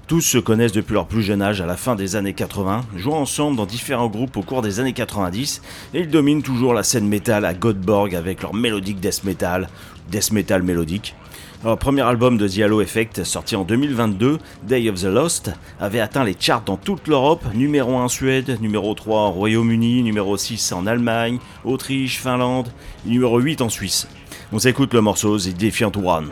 Tous 0.09 0.23
se 0.23 0.39
connaissent 0.39 0.73
depuis 0.73 0.95
leur 0.95 1.07
plus 1.07 1.23
jeune 1.23 1.43
âge 1.43 1.61
à 1.61 1.67
la 1.67 1.77
fin 1.77 1.95
des 1.95 2.17
années 2.17 2.33
80, 2.33 2.87
jouant 2.97 3.21
ensemble 3.21 3.59
dans 3.59 3.67
différents 3.67 4.09
groupes 4.09 4.39
au 4.39 4.43
cours 4.43 4.63
des 4.63 4.81
années 4.81 4.95
90, 4.95 5.61
et 5.93 6.01
ils 6.01 6.09
dominent 6.09 6.43
toujours 6.43 6.73
la 6.73 6.83
scène 6.83 7.07
métal 7.07 7.45
à 7.45 7.53
Godborg 7.53 8.15
avec 8.15 8.41
leur 8.41 8.55
mélodique 8.55 9.01
death 9.01 9.25
metal, 9.25 9.69
death 10.11 10.33
metal 10.33 10.63
mélodique. 10.63 11.15
Leur 11.63 11.77
premier 11.77 12.01
album 12.01 12.39
de 12.39 12.49
The 12.49 12.61
Halo 12.61 12.81
Effect, 12.81 13.23
sorti 13.25 13.55
en 13.55 13.65
2022, 13.65 14.39
Day 14.63 14.89
of 14.89 14.99
the 14.99 15.05
Lost, 15.05 15.53
avait 15.79 16.01
atteint 16.01 16.25
les 16.25 16.37
charts 16.41 16.63
dans 16.65 16.79
toute 16.79 17.07
l'Europe, 17.07 17.45
numéro 17.53 17.95
1 17.95 18.05
en 18.05 18.09
Suède, 18.09 18.57
numéro 18.63 18.95
3 18.95 19.21
en 19.21 19.31
Royaume-Uni, 19.33 20.03
numéro 20.03 20.39
6 20.39 20.73
en 20.73 20.87
Allemagne, 20.87 21.39
Autriche, 21.67 22.19
Finlande, 22.19 22.69
et 23.07 23.11
numéro 23.11 23.39
8 23.39 23.61
en 23.61 23.69
Suisse. 23.69 24.09
On 24.53 24.59
s'écoute 24.59 24.95
le 24.95 25.03
morceau 25.03 25.39
The 25.39 25.55
Defiant 25.55 25.93
One. 26.03 26.31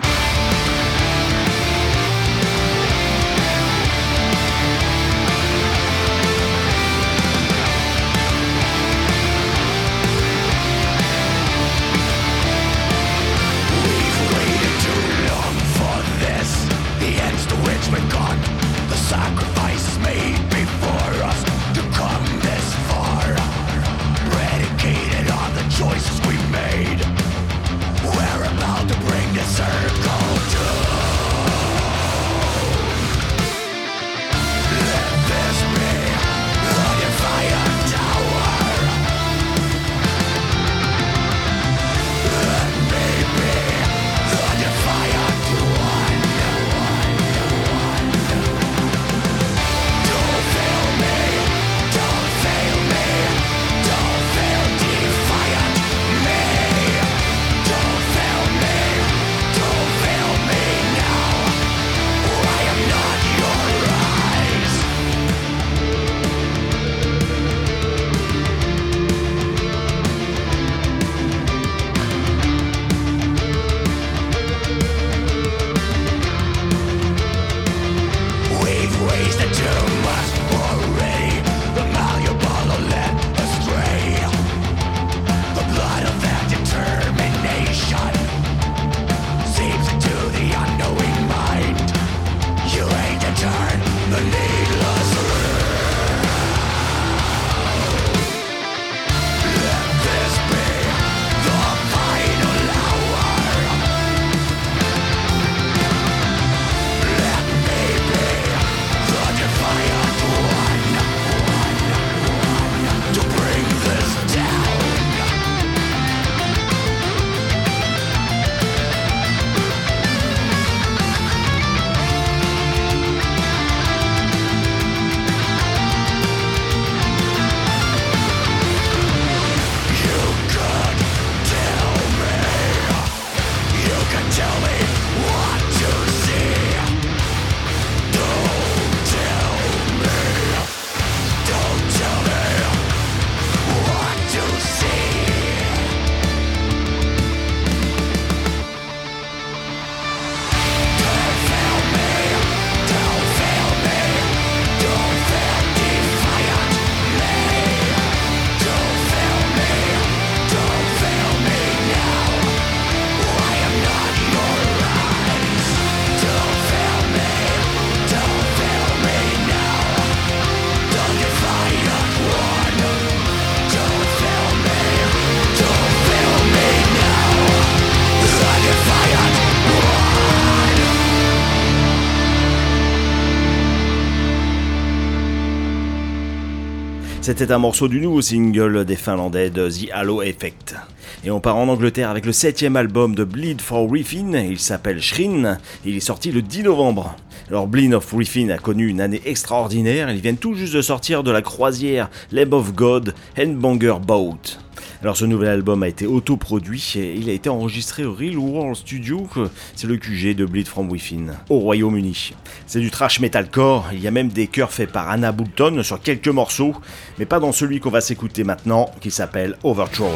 C'était 187.38 187.52
un 187.52 187.58
morceau 187.58 187.86
du 187.86 188.00
nouveau 188.00 188.22
single 188.22 188.86
des 188.86 188.96
Finlandais 188.96 189.50
de 189.50 189.68
The 189.68 189.90
Halo 189.92 190.22
Effect. 190.22 190.74
Et 191.22 191.30
on 191.30 191.38
part 191.38 191.56
en 191.56 191.68
Angleterre 191.68 192.08
avec 192.08 192.24
le 192.24 192.32
septième 192.32 192.76
album 192.76 193.14
de 193.14 193.24
Bleed 193.24 193.60
for 193.60 193.92
Riffin, 193.92 194.32
il 194.32 194.58
s'appelle 194.58 195.02
Shrin, 195.02 195.58
il 195.84 195.98
est 195.98 196.00
sorti 196.00 196.32
le 196.32 196.40
10 196.40 196.62
novembre. 196.62 197.14
Alors 197.48 197.66
Bleed 197.66 197.92
of 197.92 198.10
Riffin 198.10 198.48
a 198.48 198.56
connu 198.56 198.88
une 198.88 199.02
année 199.02 199.20
extraordinaire, 199.26 200.10
ils 200.10 200.22
viennent 200.22 200.38
tout 200.38 200.54
juste 200.54 200.72
de 200.72 200.80
sortir 200.80 201.22
de 201.22 201.30
la 201.30 201.42
croisière 201.42 202.08
Lamb 202.32 202.54
of 202.54 202.72
God 202.72 203.12
Handbanger 203.38 203.96
Boat. 204.00 204.65
Alors 205.06 205.16
ce 205.16 205.24
nouvel 205.24 205.50
album 205.50 205.84
a 205.84 205.88
été 205.88 206.04
autoproduit 206.04 206.94
et 206.96 207.14
il 207.14 207.30
a 207.30 207.32
été 207.32 207.48
enregistré 207.48 208.04
au 208.04 208.12
Real 208.12 208.36
World 208.36 208.74
Studio, 208.74 209.28
c'est 209.76 209.86
le 209.86 209.98
QG 209.98 210.34
de 210.34 210.44
Bleed 210.44 210.66
from 210.66 210.90
Within, 210.90 211.36
au 211.48 211.60
Royaume-Uni. 211.60 212.34
C'est 212.66 212.80
du 212.80 212.90
trash 212.90 213.20
metalcore, 213.20 213.86
il 213.92 214.00
y 214.00 214.08
a 214.08 214.10
même 214.10 214.30
des 214.30 214.48
chœurs 214.48 214.72
faits 214.72 214.90
par 214.90 215.08
Anna 215.08 215.30
Boulton 215.30 215.84
sur 215.84 216.00
quelques 216.00 216.26
morceaux, 216.26 216.74
mais 217.20 217.24
pas 217.24 217.38
dans 217.38 217.52
celui 217.52 217.78
qu'on 217.78 217.90
va 217.90 218.00
s'écouter 218.00 218.42
maintenant, 218.42 218.90
qui 219.00 219.12
s'appelle 219.12 219.56
Overthrown. 219.62 220.10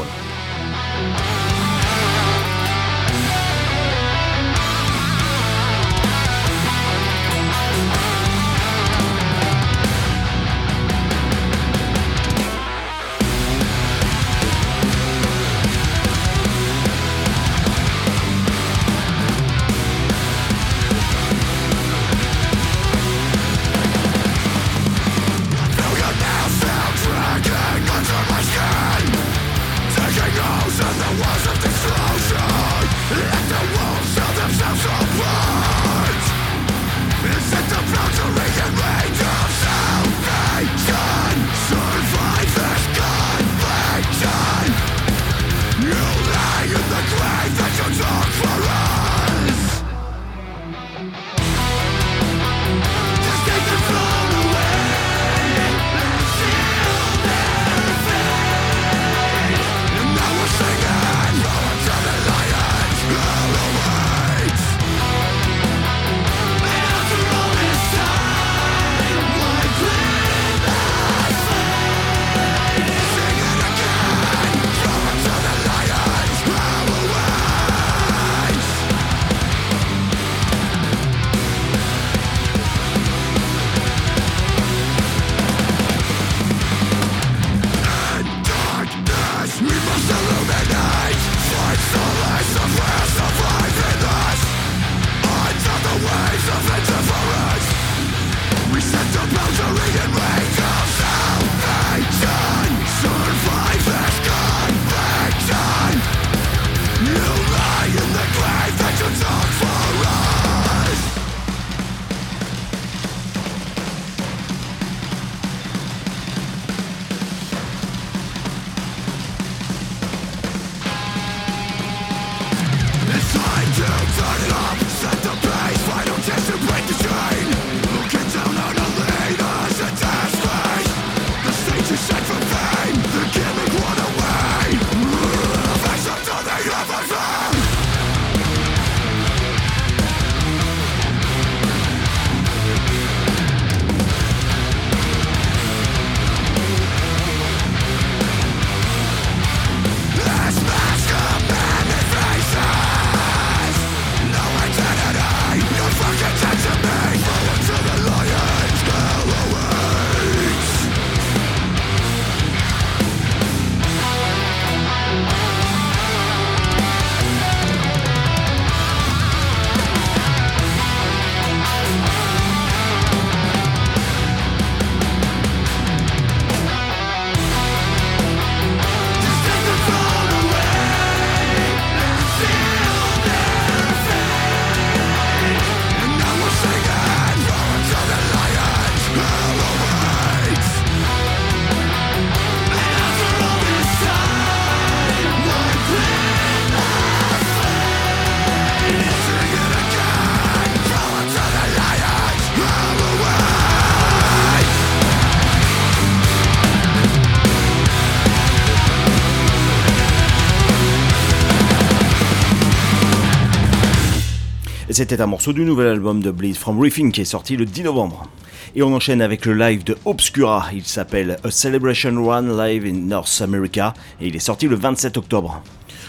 C'était 215.01 215.23
un 215.23 215.27
morceau 215.27 215.55
du 215.55 215.65
nouvel 215.65 215.87
album 215.87 216.23
de 216.23 216.31
Bleed 216.31 216.57
from 216.57 216.79
Reefing 216.79 217.11
qui 217.11 217.23
est 217.23 217.25
sorti 217.25 217.57
le 217.57 217.65
10 217.65 217.85
novembre. 217.85 218.29
Et 218.75 218.83
on 218.83 218.95
enchaîne 218.95 219.23
avec 219.23 219.47
le 219.47 219.55
live 219.55 219.83
de 219.83 219.97
Obscura, 220.05 220.67
il 220.75 220.85
s'appelle 220.85 221.39
A 221.43 221.51
Celebration 221.51 222.23
Run 222.23 222.55
Live 222.55 222.85
in 222.85 223.07
North 223.07 223.41
America 223.41 223.95
et 224.21 224.27
il 224.27 224.37
est 224.37 224.41
sorti 224.41 224.69
le 224.69 224.77
27 224.77 225.17
octobre. 225.17 225.63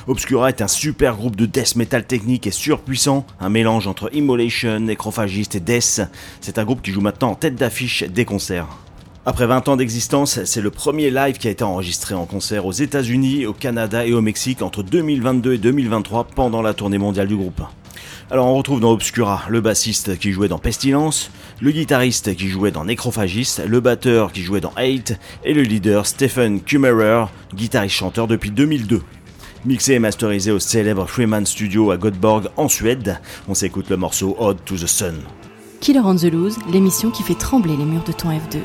Obscura 0.08 0.50
est 0.50 0.62
un 0.62 0.68
super 0.68 1.16
groupe 1.16 1.38
de 1.38 1.46
death 1.46 1.78
metal 1.78 2.06
technique 2.06 2.48
et 2.48 2.52
surpuissant, 2.52 3.26
un 3.40 3.48
mélange 3.48 3.88
entre 3.88 4.14
Immolation, 4.14 4.82
Nécrophagiste 4.82 5.56
et 5.56 5.62
Death. 5.62 6.02
C'est 6.42 6.58
un 6.58 6.66
groupe 6.66 6.82
qui 6.82 6.92
joue 6.92 7.00
maintenant 7.00 7.30
en 7.30 7.36
tête 7.36 7.56
d'affiche 7.56 8.04
des 8.04 8.26
concerts. 8.26 8.68
Après 9.26 9.48
20 9.48 9.70
ans 9.70 9.78
d'existence, 9.78 10.44
c'est 10.44 10.60
le 10.60 10.70
premier 10.70 11.12
live 11.12 11.38
qui 11.38 11.48
a 11.48 11.52
été 11.52 11.64
enregistré 11.64 12.14
en 12.14 12.26
concert 12.26 12.66
aux 12.66 12.74
États-Unis, 12.74 13.46
au 13.46 13.54
Canada 13.54 14.06
et 14.06 14.12
au 14.12 14.20
Mexique 14.20 14.62
entre 14.62 14.84
2022 14.84 15.54
et 15.54 15.60
2023 15.60 16.26
pendant 16.36 16.62
la 16.62 16.74
tournée 16.74 16.98
mondiale 16.98 17.30
du 17.30 17.38
groupe. 17.38 17.62
Alors 18.32 18.48
on 18.48 18.56
retrouve 18.56 18.80
dans 18.80 18.92
Obscura 18.92 19.44
le 19.50 19.60
bassiste 19.60 20.18
qui 20.18 20.32
jouait 20.32 20.48
dans 20.48 20.58
Pestilence, 20.58 21.32
le 21.60 21.70
guitariste 21.72 22.34
qui 22.34 22.48
jouait 22.48 22.72
dans 22.72 22.86
Necrophagist, 22.86 23.62
le 23.68 23.82
batteur 23.82 24.32
qui 24.32 24.42
jouait 24.42 24.62
dans 24.62 24.72
Hate 24.78 25.20
et 25.44 25.54
le 25.54 25.64
leader 25.64 26.06
Stephen 26.06 26.62
Kummerer, 26.62 27.26
guitariste-chanteur 27.54 28.28
depuis 28.28 28.50
2002. 28.50 29.02
Mixé 29.66 29.96
et 29.96 30.00
masterisé 30.00 30.50
au 30.50 30.60
célèbre 30.60 31.08
Freeman 31.08 31.46
Studio 31.46 31.92
à 31.92 31.98
Göteborg 31.98 32.48
en 32.56 32.70
Suède, 32.70 33.20
on 33.50 33.54
s'écoute 33.54 33.90
le 33.90 33.98
morceau 33.98 34.38
Odd 34.40 34.60
to 34.64 34.78
the 34.78 34.88
Sun. 34.88 35.16
Killer 35.82 36.00
on 36.00 36.16
the 36.16 36.32
Loose, 36.32 36.58
l'émission 36.72 37.12
qui 37.12 37.24
fait 37.24 37.36
trembler 37.36 37.76
les 37.76 37.84
murs 37.84 38.06
de 38.06 38.14
ton 38.14 38.30
F2. 38.30 38.60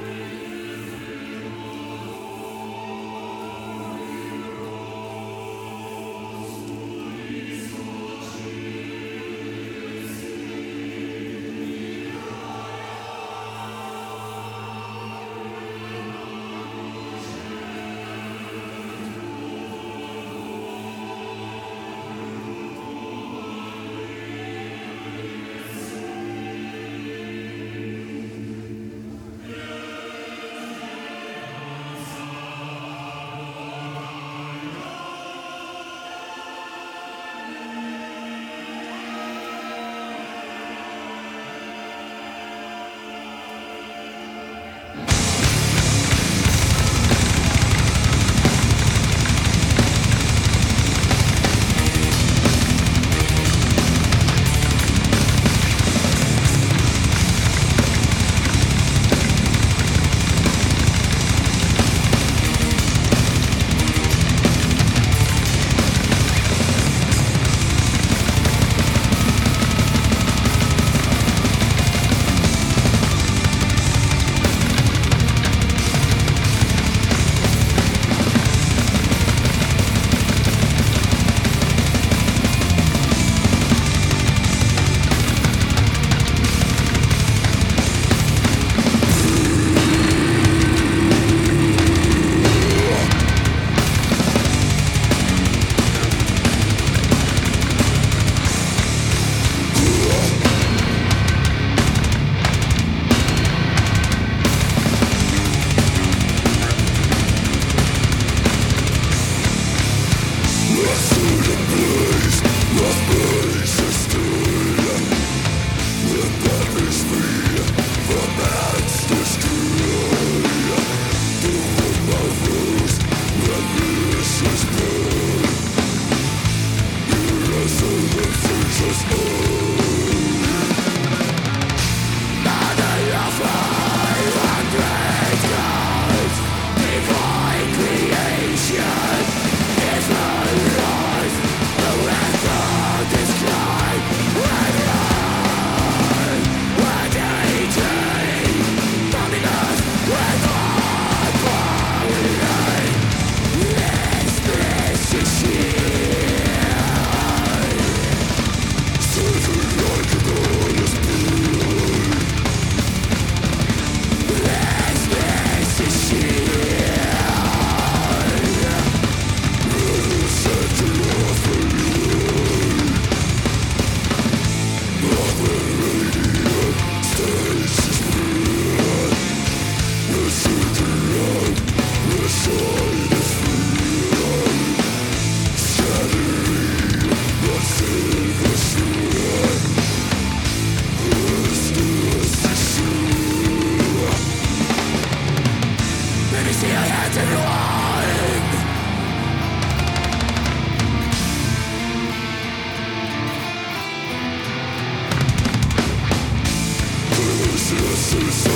Suicide. 208.16 208.55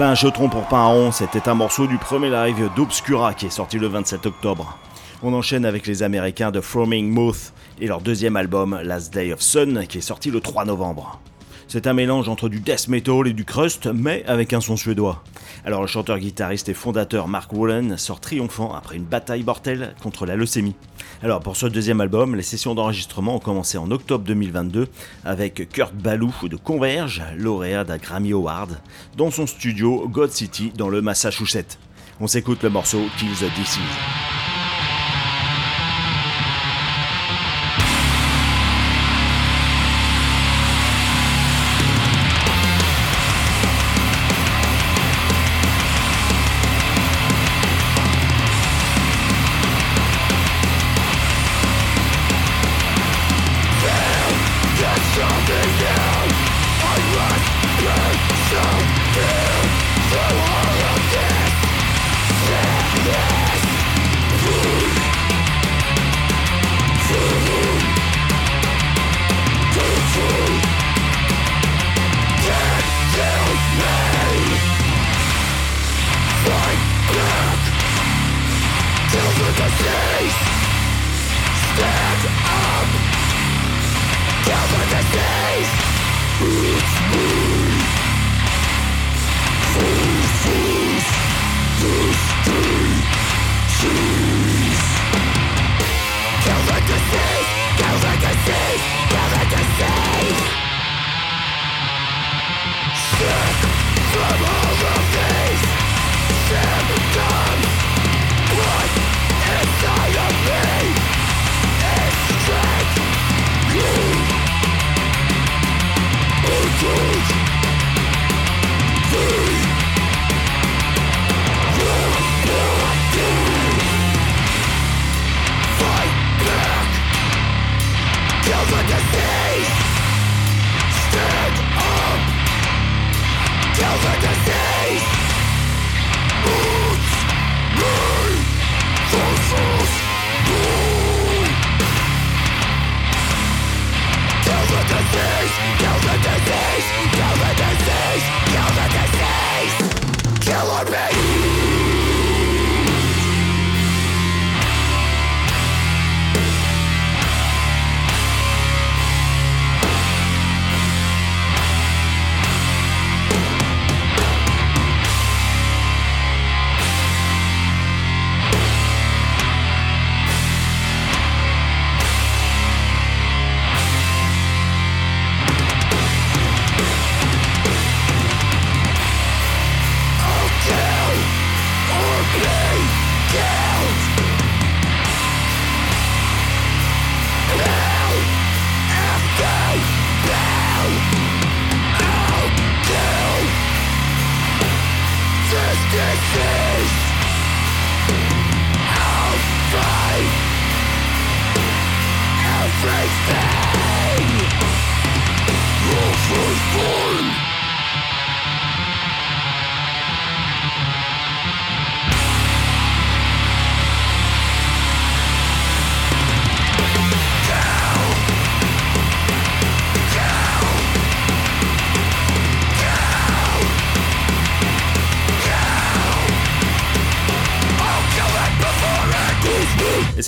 Plein 0.00 0.14
jetron 0.14 0.48
pour 0.48 0.66
rond, 0.66 1.12
c'était 1.12 1.46
un 1.46 1.52
morceau 1.52 1.86
du 1.86 1.98
premier 1.98 2.30
live 2.30 2.70
d'Obscura 2.74 3.34
qui 3.34 3.44
est 3.44 3.50
sorti 3.50 3.78
le 3.78 3.86
27 3.86 4.24
octobre. 4.24 4.78
On 5.22 5.34
enchaîne 5.34 5.66
avec 5.66 5.86
les 5.86 6.02
Américains 6.02 6.50
de 6.50 6.62
Froming 6.62 7.10
Mouth 7.10 7.52
et 7.78 7.86
leur 7.86 8.00
deuxième 8.00 8.36
album 8.36 8.80
Last 8.82 9.12
Day 9.12 9.30
of 9.30 9.42
Sun 9.42 9.86
qui 9.86 9.98
est 9.98 10.00
sorti 10.00 10.30
le 10.30 10.40
3 10.40 10.64
novembre. 10.64 11.20
C'est 11.68 11.86
un 11.86 11.92
mélange 11.92 12.30
entre 12.30 12.48
du 12.48 12.60
death 12.60 12.88
metal 12.88 13.26
et 13.26 13.34
du 13.34 13.44
crust, 13.44 13.90
mais 13.92 14.24
avec 14.26 14.54
un 14.54 14.62
son 14.62 14.78
suédois. 14.78 15.22
Alors 15.66 15.82
le 15.82 15.86
chanteur, 15.86 16.18
guitariste 16.18 16.70
et 16.70 16.74
fondateur 16.74 17.28
Mark 17.28 17.52
Wallen 17.52 17.98
sort 17.98 18.20
triomphant 18.20 18.72
après 18.72 18.96
une 18.96 19.04
bataille 19.04 19.44
mortelle 19.44 19.94
contre 20.02 20.24
la 20.24 20.34
leucémie. 20.34 20.76
Alors 21.22 21.40
pour 21.40 21.54
ce 21.54 21.66
deuxième 21.66 22.00
album, 22.00 22.34
les 22.34 22.42
sessions 22.42 22.74
d'enregistrement 22.74 23.36
ont 23.36 23.40
commencé 23.40 23.76
en 23.76 23.90
octobre 23.90 24.24
2022 24.24 24.88
avec 25.22 25.68
Kurt 25.68 25.94
Ballou 25.94 26.32
de 26.44 26.56
Converge, 26.56 27.22
lauréat 27.36 27.84
d'un 27.84 27.98
Grammy 27.98 28.32
Award, 28.32 28.80
dans 29.18 29.30
son 29.30 29.46
studio 29.46 30.08
God 30.08 30.32
City 30.32 30.72
dans 30.74 30.88
le 30.88 31.02
Massachusetts. 31.02 31.78
On 32.20 32.26
s'écoute 32.26 32.62
le 32.62 32.70
morceau 32.70 33.02
Kill 33.18 33.32
the 33.32 33.54
Disease. 33.54 34.29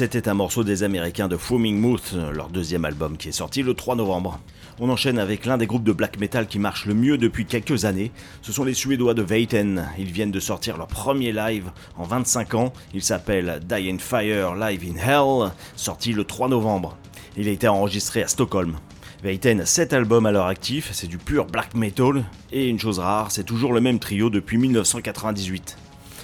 C'était 0.03 0.29
un 0.29 0.35
morceau 0.35 0.65
des 0.65 0.83
Américains 0.83 1.29
de 1.29 1.37
Foaming 1.37 1.79
Mouth, 1.79 2.17
leur 2.33 2.49
deuxième 2.49 2.85
album 2.85 3.17
qui 3.17 3.29
est 3.29 3.31
sorti 3.31 3.63
le 3.63 3.73
3 3.73 3.95
novembre. 3.95 4.41
On 4.81 4.91
enchaîne 4.91 5.17
avec 5.17 5.47
l'un 5.47 5.59
des 5.59 5.69
groupes 5.69 5.85
de 5.85 5.93
black 5.93 6.19
metal 6.19 6.49
qui 6.49 6.59
marche 6.59 6.87
le 6.87 6.95
mieux 6.95 7.19
depuis 7.19 7.47
quelques 7.47 7.85
années. 7.85 8.11
Ce 8.41 8.51
sont 8.51 8.65
les 8.65 8.75
Suédois 8.75 9.15
de 9.15 9.23
Veiten. 9.23 9.87
Ils 9.97 10.11
viennent 10.11 10.33
de 10.33 10.41
sortir 10.41 10.77
leur 10.77 10.89
premier 10.89 11.31
live 11.31 11.71
en 11.97 12.03
25 12.03 12.55
ans. 12.55 12.73
Il 12.93 13.05
s'appelle 13.05 13.61
Die 13.65 13.91
in 13.93 13.99
Fire 13.99 14.57
Live 14.57 14.83
in 14.85 14.99
Hell, 14.99 15.53
sorti 15.77 16.13
le 16.13 16.25
3 16.25 16.49
novembre. 16.49 16.97
Il 17.37 17.47
a 17.47 17.53
été 17.53 17.69
enregistré 17.69 18.25
à 18.25 18.27
Stockholm. 18.27 18.79
Veiten 19.23 19.61
a 19.61 19.67
7 19.67 19.93
albums 19.93 20.27
à 20.27 20.33
leur 20.33 20.47
actif, 20.47 20.91
c'est 20.93 21.07
du 21.07 21.19
pur 21.19 21.47
black 21.47 21.77
metal, 21.77 22.25
et 22.51 22.69
une 22.69 22.81
chose 22.81 22.99
rare, 22.99 23.31
c'est 23.31 23.45
toujours 23.45 23.73
le 23.73 23.81
même 23.81 24.01
trio 24.01 24.31
depuis 24.31 24.59
1998. 24.59 25.77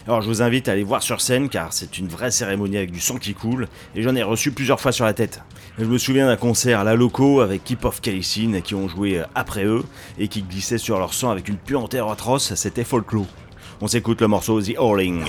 Alors 0.09 0.23
je 0.23 0.29
vous 0.29 0.41
invite 0.41 0.71
à 0.71 0.73
aller 0.73 0.85
voir 0.85 1.03
sur 1.03 1.21
scène 1.21 1.51
car 1.51 1.75
c'est 1.75 1.99
une 1.99 2.09
vraie 2.09 2.31
cérémonie 2.31 2.79
avec 2.79 2.91
du 2.91 2.99
sang 2.99 3.19
qui 3.19 3.35
coule 3.35 3.69
et 3.95 4.01
j'en 4.01 4.15
ai 4.15 4.23
reçu 4.23 4.53
plusieurs 4.53 4.81
fois 4.81 4.91
sur 4.91 5.05
la 5.05 5.13
tête. 5.13 5.43
Je 5.79 5.85
me 5.85 5.99
souviens 5.99 6.29
d'un 6.29 6.39
concert 6.39 6.81
à 6.81 6.85
la 6.85 6.95
loco 6.95 7.43
avec 7.43 7.63
Keep 7.63 7.85
of 7.85 8.01
Calicine 8.01 8.63
qui 8.63 8.75
ont 8.75 8.89
joué 8.89 9.23
après 9.35 9.67
eux 9.67 9.85
et 10.19 10.29
qui 10.29 10.41
glissaient 10.41 10.79
sur 10.79 10.99
leur 10.99 11.13
sang 11.13 11.29
avec 11.29 11.47
une 11.47 11.59
puanteur 11.59 12.11
atroce, 12.11 12.55
c'était 12.55 12.85
Folklore. 12.85 13.27
On 13.83 13.87
s'écoute 13.87 14.23
le 14.23 14.29
morceau 14.29 14.63
The 14.63 14.79
Howling. 14.79 15.25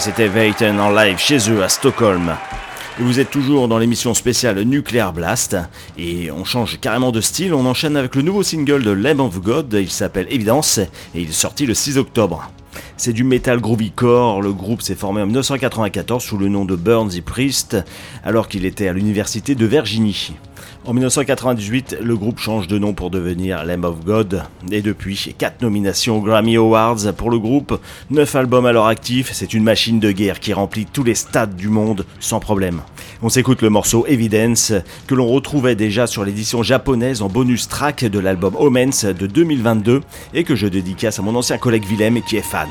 Et 0.00 0.02
c'était 0.02 0.28
Veyton 0.28 0.78
en 0.78 0.90
live 0.90 1.18
chez 1.18 1.50
eux 1.50 1.62
à 1.62 1.68
Stockholm. 1.68 2.34
Et 2.98 3.02
vous 3.02 3.20
êtes 3.20 3.30
toujours 3.30 3.68
dans 3.68 3.76
l'émission 3.76 4.14
spéciale 4.14 4.58
Nuclear 4.62 5.12
Blast 5.12 5.58
et 5.98 6.30
on 6.30 6.44
change 6.44 6.80
carrément 6.80 7.12
de 7.12 7.20
style, 7.20 7.52
on 7.52 7.66
enchaîne 7.66 7.98
avec 7.98 8.14
le 8.14 8.22
nouveau 8.22 8.42
single 8.42 8.82
de 8.82 8.92
Lamb 8.92 9.20
of 9.20 9.40
God, 9.40 9.76
il 9.78 9.90
s'appelle 9.90 10.26
Evidence 10.30 10.78
et 10.78 10.88
il 11.14 11.28
est 11.28 11.32
sorti 11.32 11.66
le 11.66 11.74
6 11.74 11.98
octobre. 11.98 12.50
C'est 12.96 13.12
du 13.12 13.24
metal 13.24 13.60
groovy 13.60 13.90
core, 13.90 14.40
le 14.40 14.52
groupe 14.52 14.80
s'est 14.80 14.94
formé 14.94 15.20
en 15.20 15.26
1994 15.26 16.22
sous 16.22 16.38
le 16.38 16.48
nom 16.48 16.64
de 16.64 16.76
Burns 16.76 17.10
the 17.10 17.20
Priest 17.20 17.76
alors 18.24 18.48
qu'il 18.48 18.64
était 18.64 18.88
à 18.88 18.94
l'université 18.94 19.54
de 19.54 19.66
Virginie. 19.66 20.32
En 20.86 20.94
1998, 20.94 21.98
le 22.00 22.16
groupe 22.16 22.38
change 22.38 22.66
de 22.66 22.78
nom 22.78 22.94
pour 22.94 23.10
devenir 23.10 23.64
Lamb 23.66 23.84
of 23.84 24.02
God, 24.02 24.44
et 24.72 24.80
depuis, 24.80 25.34
4 25.36 25.60
nominations 25.60 26.16
aux 26.16 26.22
Grammy 26.22 26.56
Awards 26.56 27.12
pour 27.18 27.30
le 27.30 27.38
groupe, 27.38 27.78
9 28.08 28.34
albums 28.34 28.64
à 28.64 28.72
leur 28.72 28.86
actif, 28.86 29.30
c'est 29.34 29.52
une 29.52 29.62
machine 29.62 30.00
de 30.00 30.10
guerre 30.10 30.40
qui 30.40 30.54
remplit 30.54 30.86
tous 30.86 31.04
les 31.04 31.14
stades 31.14 31.54
du 31.54 31.68
monde 31.68 32.06
sans 32.18 32.40
problème. 32.40 32.80
On 33.20 33.28
s'écoute 33.28 33.60
le 33.60 33.68
morceau 33.68 34.06
Evidence, 34.06 34.72
que 35.06 35.14
l'on 35.14 35.28
retrouvait 35.28 35.76
déjà 35.76 36.06
sur 36.06 36.24
l'édition 36.24 36.62
japonaise 36.62 37.20
en 37.20 37.28
bonus 37.28 37.68
track 37.68 38.06
de 38.06 38.18
l'album 38.18 38.56
Omens 38.58 39.04
de 39.04 39.26
2022, 39.26 40.00
et 40.32 40.44
que 40.44 40.56
je 40.56 40.66
dédicace 40.66 41.18
à 41.18 41.22
mon 41.22 41.36
ancien 41.36 41.58
collègue 41.58 41.84
Willem 41.84 42.22
qui 42.22 42.38
est 42.38 42.42
fan. 42.42 42.68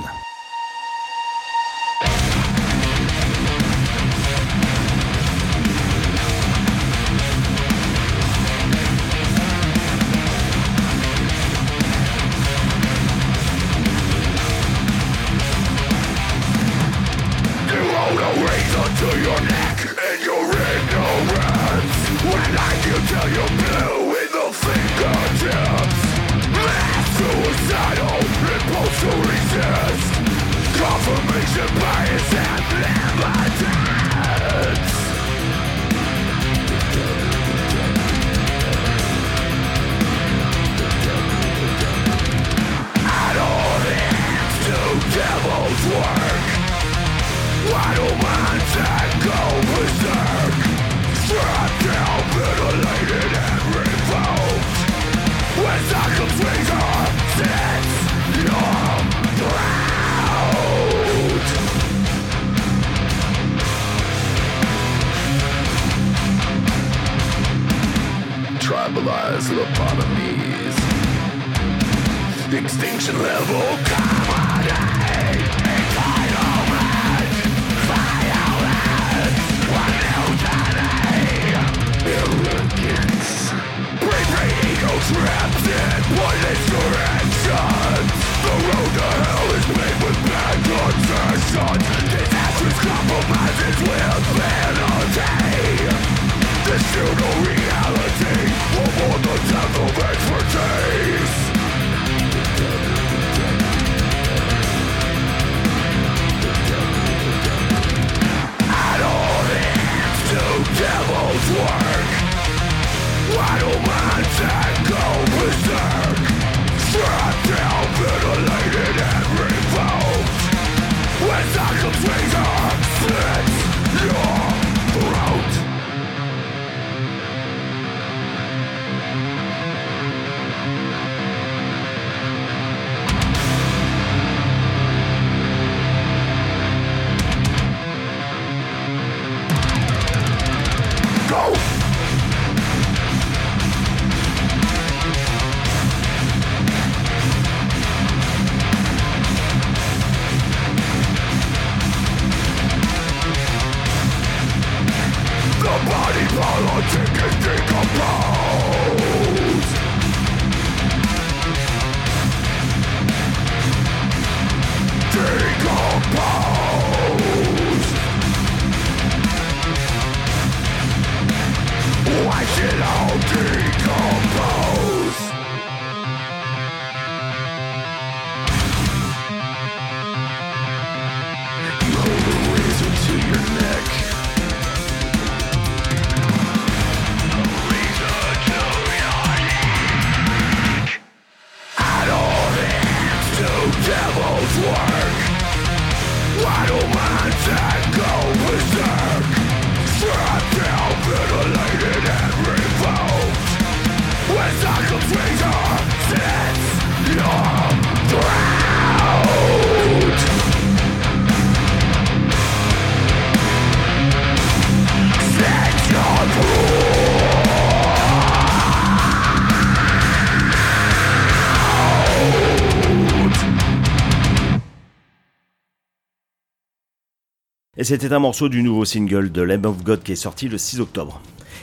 C'était 227.89 228.13
un 228.13 228.19
morceau 228.19 228.49
du 228.49 228.61
nouveau 228.61 228.85
single 228.85 229.31
de 229.31 229.41
Lamb 229.41 229.65
of 229.65 229.83
God 229.83 230.03
qui 230.03 230.11
est 230.11 230.15
sorti 230.15 230.47
le 230.47 230.59
6 230.59 230.79
octobre. 230.79 231.19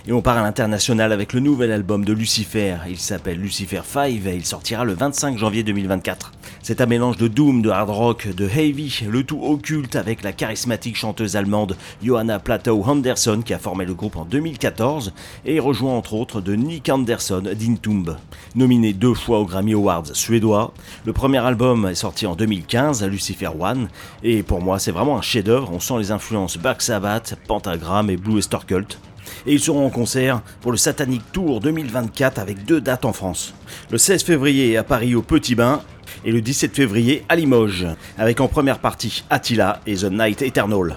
Et 0.06 0.12
on 0.12 0.22
part 0.22 0.38
à 0.38 0.42
l'international 0.42 1.12
avec 1.12 1.32
le 1.32 1.40
nouvel 1.40 1.72
album 1.72 2.04
de 2.04 2.12
Lucifer. 2.12 2.76
Il 2.88 2.98
s'appelle 2.98 3.38
Lucifer 3.38 3.82
5 3.84 4.08
et 4.08 4.34
il 4.34 4.44
sortira 4.44 4.84
le 4.84 4.94
25 4.94 5.38
janvier 5.38 5.62
2024. 5.62 6.32
C'est 6.62 6.80
un 6.80 6.86
mélange 6.86 7.16
de 7.16 7.28
doom, 7.28 7.62
de 7.62 7.70
hard 7.70 7.90
rock, 7.90 8.28
de 8.28 8.48
heavy, 8.48 9.04
le 9.08 9.24
tout 9.24 9.40
occulte 9.42 9.96
avec 9.96 10.22
la 10.22 10.32
charismatique 10.32 10.96
chanteuse 10.96 11.36
allemande 11.36 11.76
Johanna 12.02 12.38
Plateau 12.38 12.82
Anderson 12.84 13.42
qui 13.44 13.54
a 13.54 13.58
formé 13.58 13.84
le 13.84 13.94
groupe 13.94 14.16
en 14.16 14.24
2014 14.24 15.12
et 15.44 15.60
rejoint 15.60 15.94
entre 15.94 16.14
autres 16.14 16.40
de 16.40 16.54
Nick 16.54 16.88
Anderson 16.88 17.42
d'Intumb. 17.54 18.16
Nominé 18.54 18.92
deux 18.92 19.14
fois 19.14 19.40
aux 19.40 19.46
Grammy 19.46 19.74
Awards 19.74 20.06
suédois, 20.12 20.72
le 21.04 21.12
premier 21.12 21.38
album 21.38 21.86
est 21.86 21.94
sorti 21.94 22.26
en 22.26 22.34
2015, 22.34 23.04
Lucifer 23.04 23.50
One, 23.58 23.88
et 24.22 24.42
pour 24.42 24.60
moi 24.60 24.78
c'est 24.78 24.92
vraiment 24.92 25.16
un 25.18 25.22
chef-d'œuvre. 25.22 25.70
On 25.72 25.80
sent 25.80 25.98
les 25.98 26.10
influences 26.10 26.58
Black 26.58 26.82
Sabbath, 26.82 27.36
Pentagram 27.46 28.10
et 28.10 28.16
Blue 28.16 28.40
Cult 28.66 28.98
et 29.46 29.52
ils 29.52 29.60
seront 29.60 29.86
en 29.86 29.90
concert 29.90 30.42
pour 30.60 30.70
le 30.70 30.76
Satanic 30.76 31.22
Tour 31.32 31.60
2024 31.60 32.38
avec 32.38 32.64
deux 32.64 32.80
dates 32.80 33.04
en 33.04 33.12
France. 33.12 33.54
Le 33.90 33.98
16 33.98 34.24
février 34.24 34.76
à 34.76 34.84
Paris 34.84 35.14
au 35.14 35.22
Petit 35.22 35.54
Bain 35.54 35.82
et 36.24 36.32
le 36.32 36.40
17 36.40 36.74
février 36.74 37.24
à 37.28 37.36
Limoges, 37.36 37.86
avec 38.18 38.40
en 38.40 38.48
première 38.48 38.78
partie 38.78 39.24
Attila 39.30 39.80
et 39.86 39.96
The 39.96 40.10
Night 40.10 40.42
Eternal. 40.42 40.96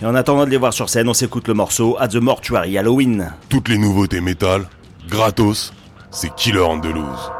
Et 0.00 0.06
en 0.06 0.14
attendant 0.14 0.44
de 0.44 0.50
les 0.50 0.56
voir 0.56 0.72
sur 0.72 0.88
scène, 0.88 1.08
on 1.08 1.14
s'écoute 1.14 1.48
le 1.48 1.54
morceau 1.54 1.96
At 1.98 2.08
the 2.08 2.16
Mortuary 2.16 2.78
Halloween. 2.78 3.32
Toutes 3.48 3.68
les 3.68 3.78
nouveautés 3.78 4.20
métal, 4.20 4.68
gratos, 5.08 5.72
c'est 6.10 6.34
Killer 6.36 6.60
Andalouse. 6.60 7.37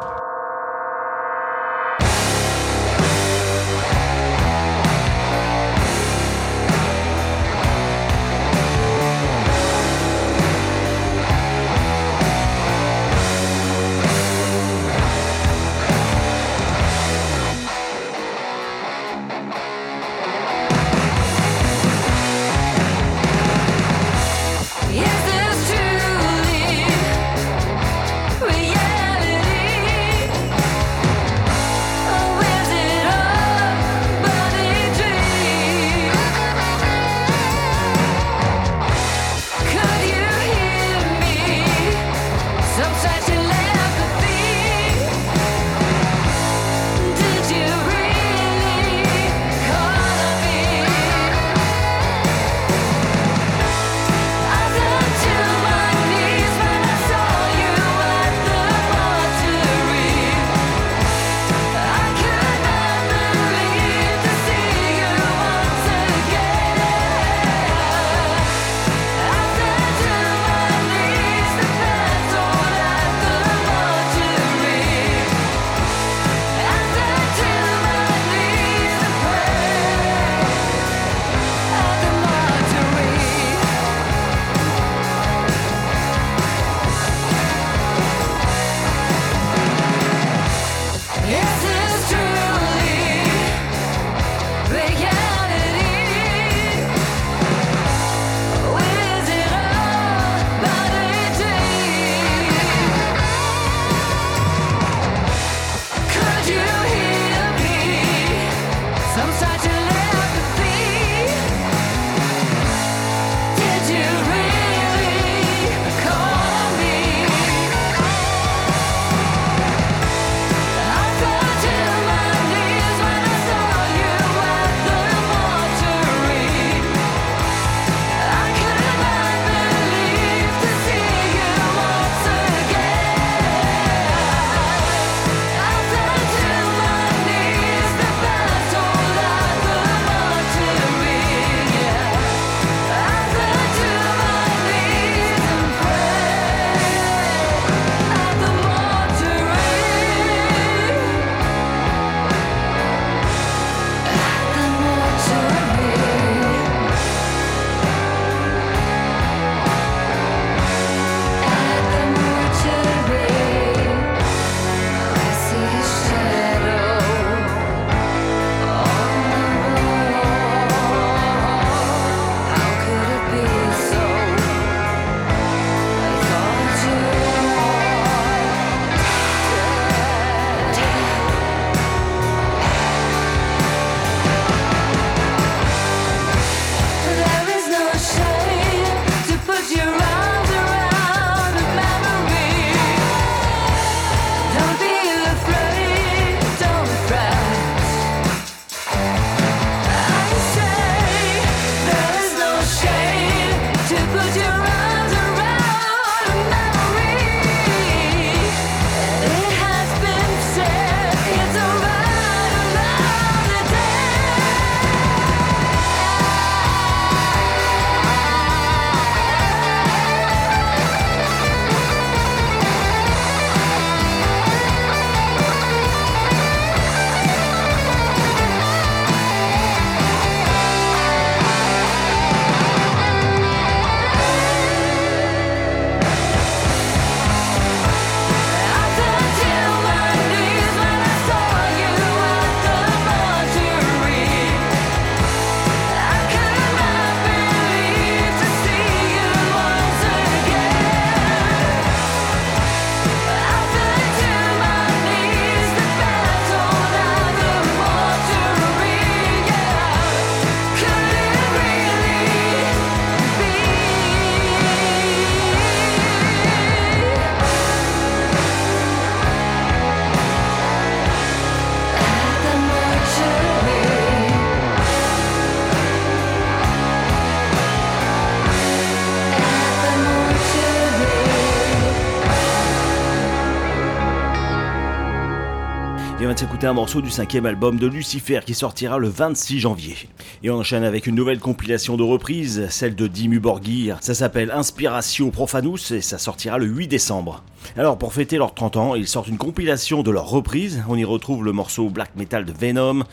S'écouter 286.58 286.70
un 286.70 286.74
morceau 286.74 287.00
du 287.00 287.10
cinquième 287.10 287.46
album 287.46 287.78
de 287.78 287.86
Lucifer 287.86 288.40
qui 288.44 288.52
sortira 288.52 288.98
le 288.98 289.06
26 289.06 289.60
janvier. 289.60 289.94
Et 290.42 290.50
on 290.50 290.56
enchaîne 290.56 290.82
avec 290.82 291.06
une 291.06 291.14
nouvelle 291.14 291.38
compilation 291.38 291.96
de 291.96 292.02
reprises, 292.02 292.66
celle 292.68 292.96
de 292.96 293.06
Dimmu 293.06 293.38
Borgir. 293.38 293.98
Ça 294.00 294.12
s'appelle 294.12 294.50
Inspiratio 294.50 295.30
Profanus 295.30 295.92
et 295.92 296.00
ça 296.00 296.18
sortira 296.18 296.58
le 296.58 296.66
8 296.66 296.88
décembre. 296.88 297.44
Alors 297.76 297.96
pour 297.96 298.12
fêter 298.12 298.38
leurs 298.38 298.54
30 298.54 298.76
ans, 298.76 298.94
ils 298.96 299.06
sortent 299.06 299.28
une 299.28 299.38
compilation 299.38 300.02
de 300.02 300.10
leurs 300.10 300.28
reprises. 300.28 300.82
On 300.88 300.96
y 300.96 301.04
retrouve 301.04 301.44
le 301.44 301.52
morceau 301.52 301.90
black 301.90 302.16
metal 302.16 302.44
de 302.44 302.52
Venom, 302.52 303.04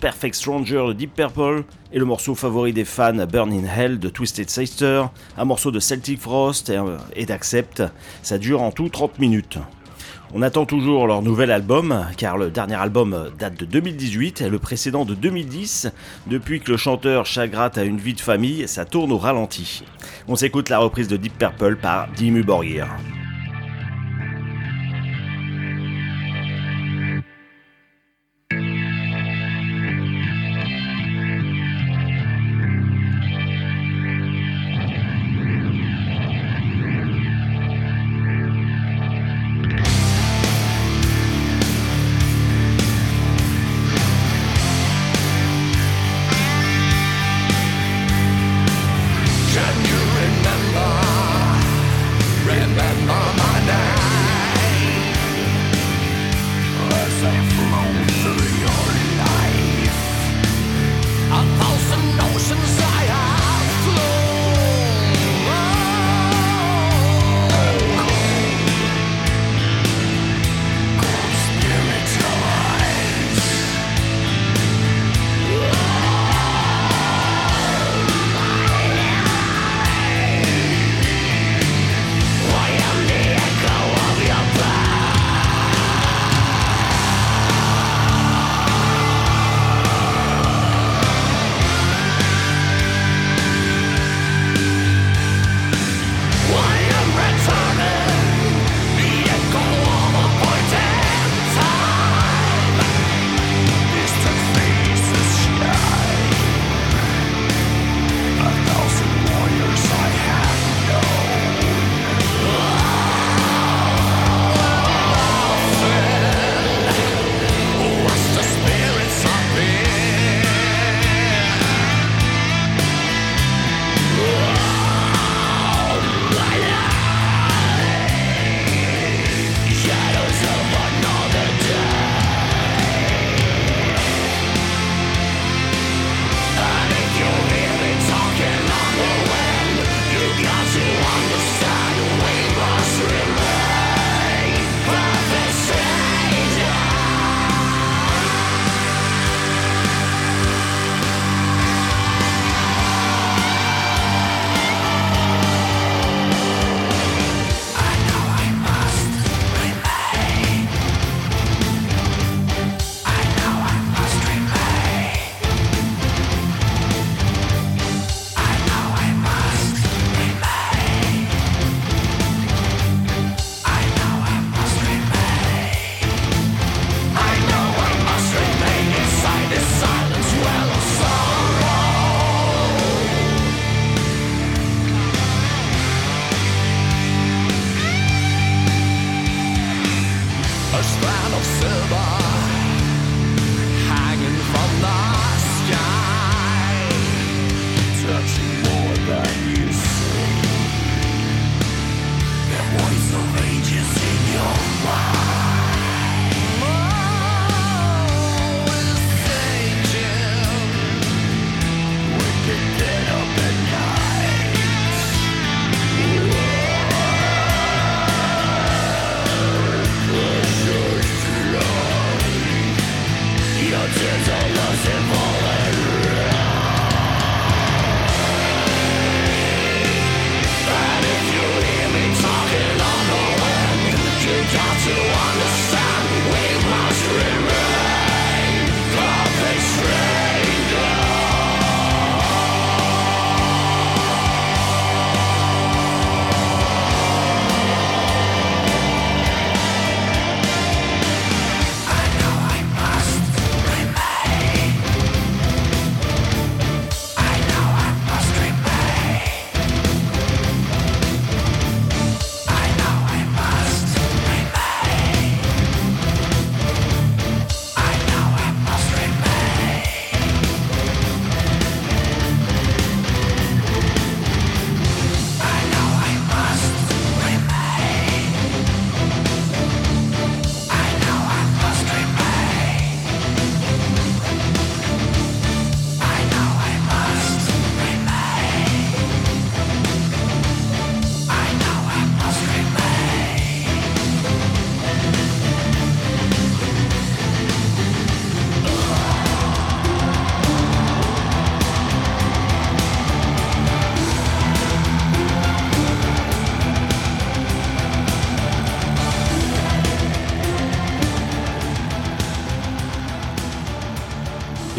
Perfect 0.00 0.34
Stranger 0.34 0.86
de 0.88 0.92
Deep 0.92 1.14
Purple, 1.14 1.62
et 1.92 2.00
le 2.00 2.04
morceau 2.04 2.34
favori 2.34 2.72
des 2.72 2.84
fans 2.84 3.26
Burn 3.30 3.52
in 3.52 3.64
Hell 3.64 4.00
de 4.00 4.08
Twisted 4.08 4.50
Sister, 4.50 5.04
un 5.38 5.44
morceau 5.44 5.70
de 5.70 5.78
Celtic 5.78 6.20
Frost 6.20 6.68
et, 6.68 6.80
et 7.14 7.26
d'Accept. 7.26 7.84
Ça 8.24 8.38
dure 8.38 8.60
en 8.60 8.72
tout 8.72 8.88
30 8.88 9.20
minutes. 9.20 9.58
On 10.34 10.40
attend 10.40 10.64
toujours 10.64 11.06
leur 11.06 11.20
nouvel 11.20 11.50
album, 11.50 12.06
car 12.16 12.38
le 12.38 12.50
dernier 12.50 12.76
album 12.76 13.30
date 13.38 13.60
de 13.60 13.66
2018 13.66 14.40
et 14.40 14.48
le 14.48 14.58
précédent 14.58 15.04
de 15.04 15.14
2010. 15.14 15.92
Depuis 16.26 16.60
que 16.60 16.70
le 16.70 16.78
chanteur 16.78 17.26
Chagrat 17.26 17.72
a 17.76 17.82
une 17.82 17.98
vie 17.98 18.14
de 18.14 18.20
famille, 18.20 18.66
ça 18.66 18.86
tourne 18.86 19.12
au 19.12 19.18
ralenti. 19.18 19.84
On 20.28 20.36
s'écoute 20.36 20.70
la 20.70 20.78
reprise 20.78 21.08
de 21.08 21.18
Deep 21.18 21.36
Purple 21.36 21.76
par 21.76 22.08
Dimmu 22.16 22.44
Borgir. 22.44 22.88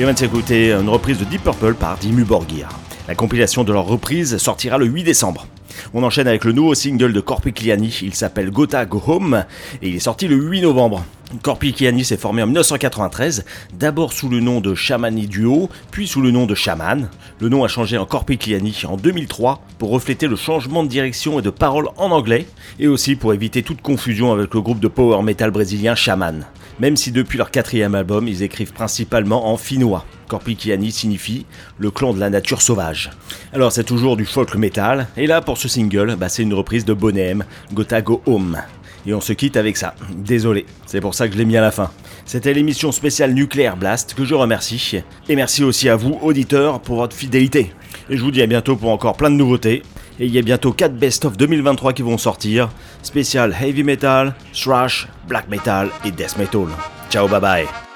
Et 0.03 0.05
on 0.05 0.11
vient 0.11 0.81
une 0.81 0.89
reprise 0.89 1.17
de 1.17 1.23
Deep 1.23 1.43
Purple 1.43 1.75
par 1.75 1.97
Dimmu 1.97 2.25
Borgir. 2.25 2.67
La 3.07 3.15
compilation 3.15 3.63
de 3.63 3.71
leur 3.71 3.85
reprise 3.85 4.35
sortira 4.35 4.77
le 4.77 4.85
8 4.85 5.05
décembre. 5.05 5.47
On 5.93 6.03
enchaîne 6.03 6.27
avec 6.27 6.43
le 6.43 6.51
nouveau 6.51 6.75
single 6.75 7.13
de 7.13 7.21
Corpicliani, 7.21 7.99
il 8.01 8.13
s'appelle 8.13 8.51
Gotha 8.51 8.83
Go 8.85 9.01
Home 9.07 9.45
et 9.81 9.87
il 9.87 9.95
est 9.95 9.99
sorti 9.99 10.27
le 10.27 10.35
8 10.35 10.59
novembre. 10.63 11.05
Corpicliani 11.41 12.03
s'est 12.03 12.17
formé 12.17 12.43
en 12.43 12.47
1993, 12.47 13.45
d'abord 13.75 14.11
sous 14.11 14.27
le 14.27 14.41
nom 14.41 14.59
de 14.59 14.75
Shamani 14.75 15.27
Duo, 15.27 15.69
puis 15.89 16.05
sous 16.05 16.19
le 16.19 16.31
nom 16.31 16.47
de 16.47 16.53
Shaman. 16.53 17.09
Le 17.39 17.47
nom 17.47 17.63
a 17.63 17.69
changé 17.69 17.97
en 17.97 18.05
Corpicliani 18.05 18.81
en 18.85 18.97
2003 18.97 19.61
pour 19.77 19.89
refléter 19.89 20.27
le 20.27 20.35
changement 20.35 20.83
de 20.83 20.89
direction 20.89 21.39
et 21.39 21.41
de 21.41 21.49
parole 21.49 21.87
en 21.95 22.11
anglais, 22.11 22.45
et 22.77 22.89
aussi 22.89 23.15
pour 23.15 23.33
éviter 23.33 23.63
toute 23.63 23.81
confusion 23.81 24.33
avec 24.33 24.53
le 24.53 24.59
groupe 24.59 24.81
de 24.81 24.89
power 24.89 25.23
metal 25.23 25.51
brésilien 25.51 25.95
Shaman. 25.95 26.45
Même 26.79 26.97
si 26.97 27.11
depuis 27.11 27.37
leur 27.37 27.51
quatrième 27.51 27.95
album, 27.95 28.27
ils 28.27 28.43
écrivent 28.43 28.73
principalement 28.73 29.51
en 29.51 29.57
finnois. 29.57 30.05
Corpicliani 30.27 30.91
signifie 30.91 31.45
le 31.77 31.91
clan 31.91 32.13
de 32.13 32.19
la 32.19 32.29
nature 32.29 32.61
sauvage. 32.61 33.11
Alors 33.53 33.71
c'est 33.71 33.83
toujours 33.83 34.17
du 34.17 34.25
folk 34.25 34.55
metal, 34.55 35.07
et 35.15 35.27
là 35.27 35.41
pour 35.41 35.57
ce 35.57 35.67
single, 35.67 36.15
bah, 36.15 36.29
c'est 36.29 36.43
une 36.43 36.53
reprise 36.53 36.85
de 36.85 36.93
Bonem, 36.93 37.43
Gotha 37.73 38.01
Go 38.01 38.21
Home. 38.25 38.57
Et 39.05 39.13
on 39.13 39.21
se 39.21 39.33
quitte 39.33 39.57
avec 39.57 39.75
ça. 39.75 39.95
Désolé, 40.15 40.65
c'est 40.85 41.01
pour 41.01 41.13
ça 41.13 41.27
que 41.27 41.33
je 41.33 41.37
l'ai 41.37 41.45
mis 41.45 41.57
à 41.57 41.61
la 41.61 41.71
fin. 41.71 41.91
C'était 42.25 42.53
l'émission 42.53 42.93
spéciale 42.93 43.33
Nuclear 43.33 43.75
Blast 43.75 44.13
que 44.13 44.23
je 44.23 44.33
remercie. 44.33 45.01
Et 45.27 45.35
merci 45.35 45.63
aussi 45.63 45.89
à 45.89 45.97
vous, 45.97 46.17
auditeurs, 46.21 46.79
pour 46.79 46.95
votre 46.95 47.15
fidélité. 47.15 47.73
Et 48.09 48.15
je 48.15 48.23
vous 48.23 48.31
dis 48.31 48.41
à 48.41 48.47
bientôt 48.47 48.77
pour 48.77 48.91
encore 48.91 49.17
plein 49.17 49.29
de 49.29 49.35
nouveautés. 49.35 49.83
Et 50.19 50.25
il 50.25 50.33
y 50.33 50.39
a 50.39 50.41
bientôt 50.41 50.71
4 50.71 50.93
best-of 50.95 51.37
2023 51.37 51.93
qui 51.93 52.01
vont 52.01 52.17
sortir. 52.17 52.69
Spécial 53.01 53.55
heavy 53.59 53.83
metal, 53.83 54.35
thrash, 54.53 55.07
black 55.27 55.49
metal 55.49 55.89
et 56.05 56.11
death 56.11 56.37
metal. 56.37 56.67
Ciao, 57.09 57.27
bye 57.27 57.39
bye. 57.39 57.92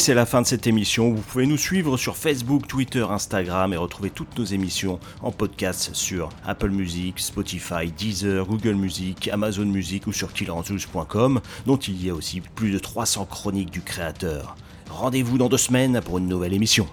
C'est 0.00 0.14
la 0.14 0.24
fin 0.24 0.40
de 0.40 0.46
cette 0.46 0.66
émission. 0.66 1.12
Vous 1.12 1.20
pouvez 1.20 1.44
nous 1.44 1.58
suivre 1.58 1.98
sur 1.98 2.16
Facebook, 2.16 2.66
Twitter, 2.66 3.04
Instagram 3.10 3.74
et 3.74 3.76
retrouver 3.76 4.08
toutes 4.08 4.38
nos 4.38 4.46
émissions 4.46 4.98
en 5.20 5.30
podcast 5.30 5.90
sur 5.92 6.30
Apple 6.46 6.70
Music, 6.70 7.20
Spotify, 7.20 7.92
Deezer, 7.94 8.46
Google 8.46 8.76
Music, 8.76 9.28
Amazon 9.28 9.66
Music 9.66 10.06
ou 10.06 10.12
sur 10.14 10.32
killeranzus.com, 10.32 11.42
dont 11.66 11.76
il 11.76 12.02
y 12.02 12.08
a 12.08 12.14
aussi 12.14 12.40
plus 12.40 12.70
de 12.70 12.78
300 12.78 13.26
chroniques 13.26 13.70
du 13.70 13.82
créateur. 13.82 14.56
Rendez-vous 14.88 15.36
dans 15.36 15.50
deux 15.50 15.58
semaines 15.58 16.00
pour 16.02 16.16
une 16.16 16.28
nouvelle 16.28 16.54
émission. 16.54 16.88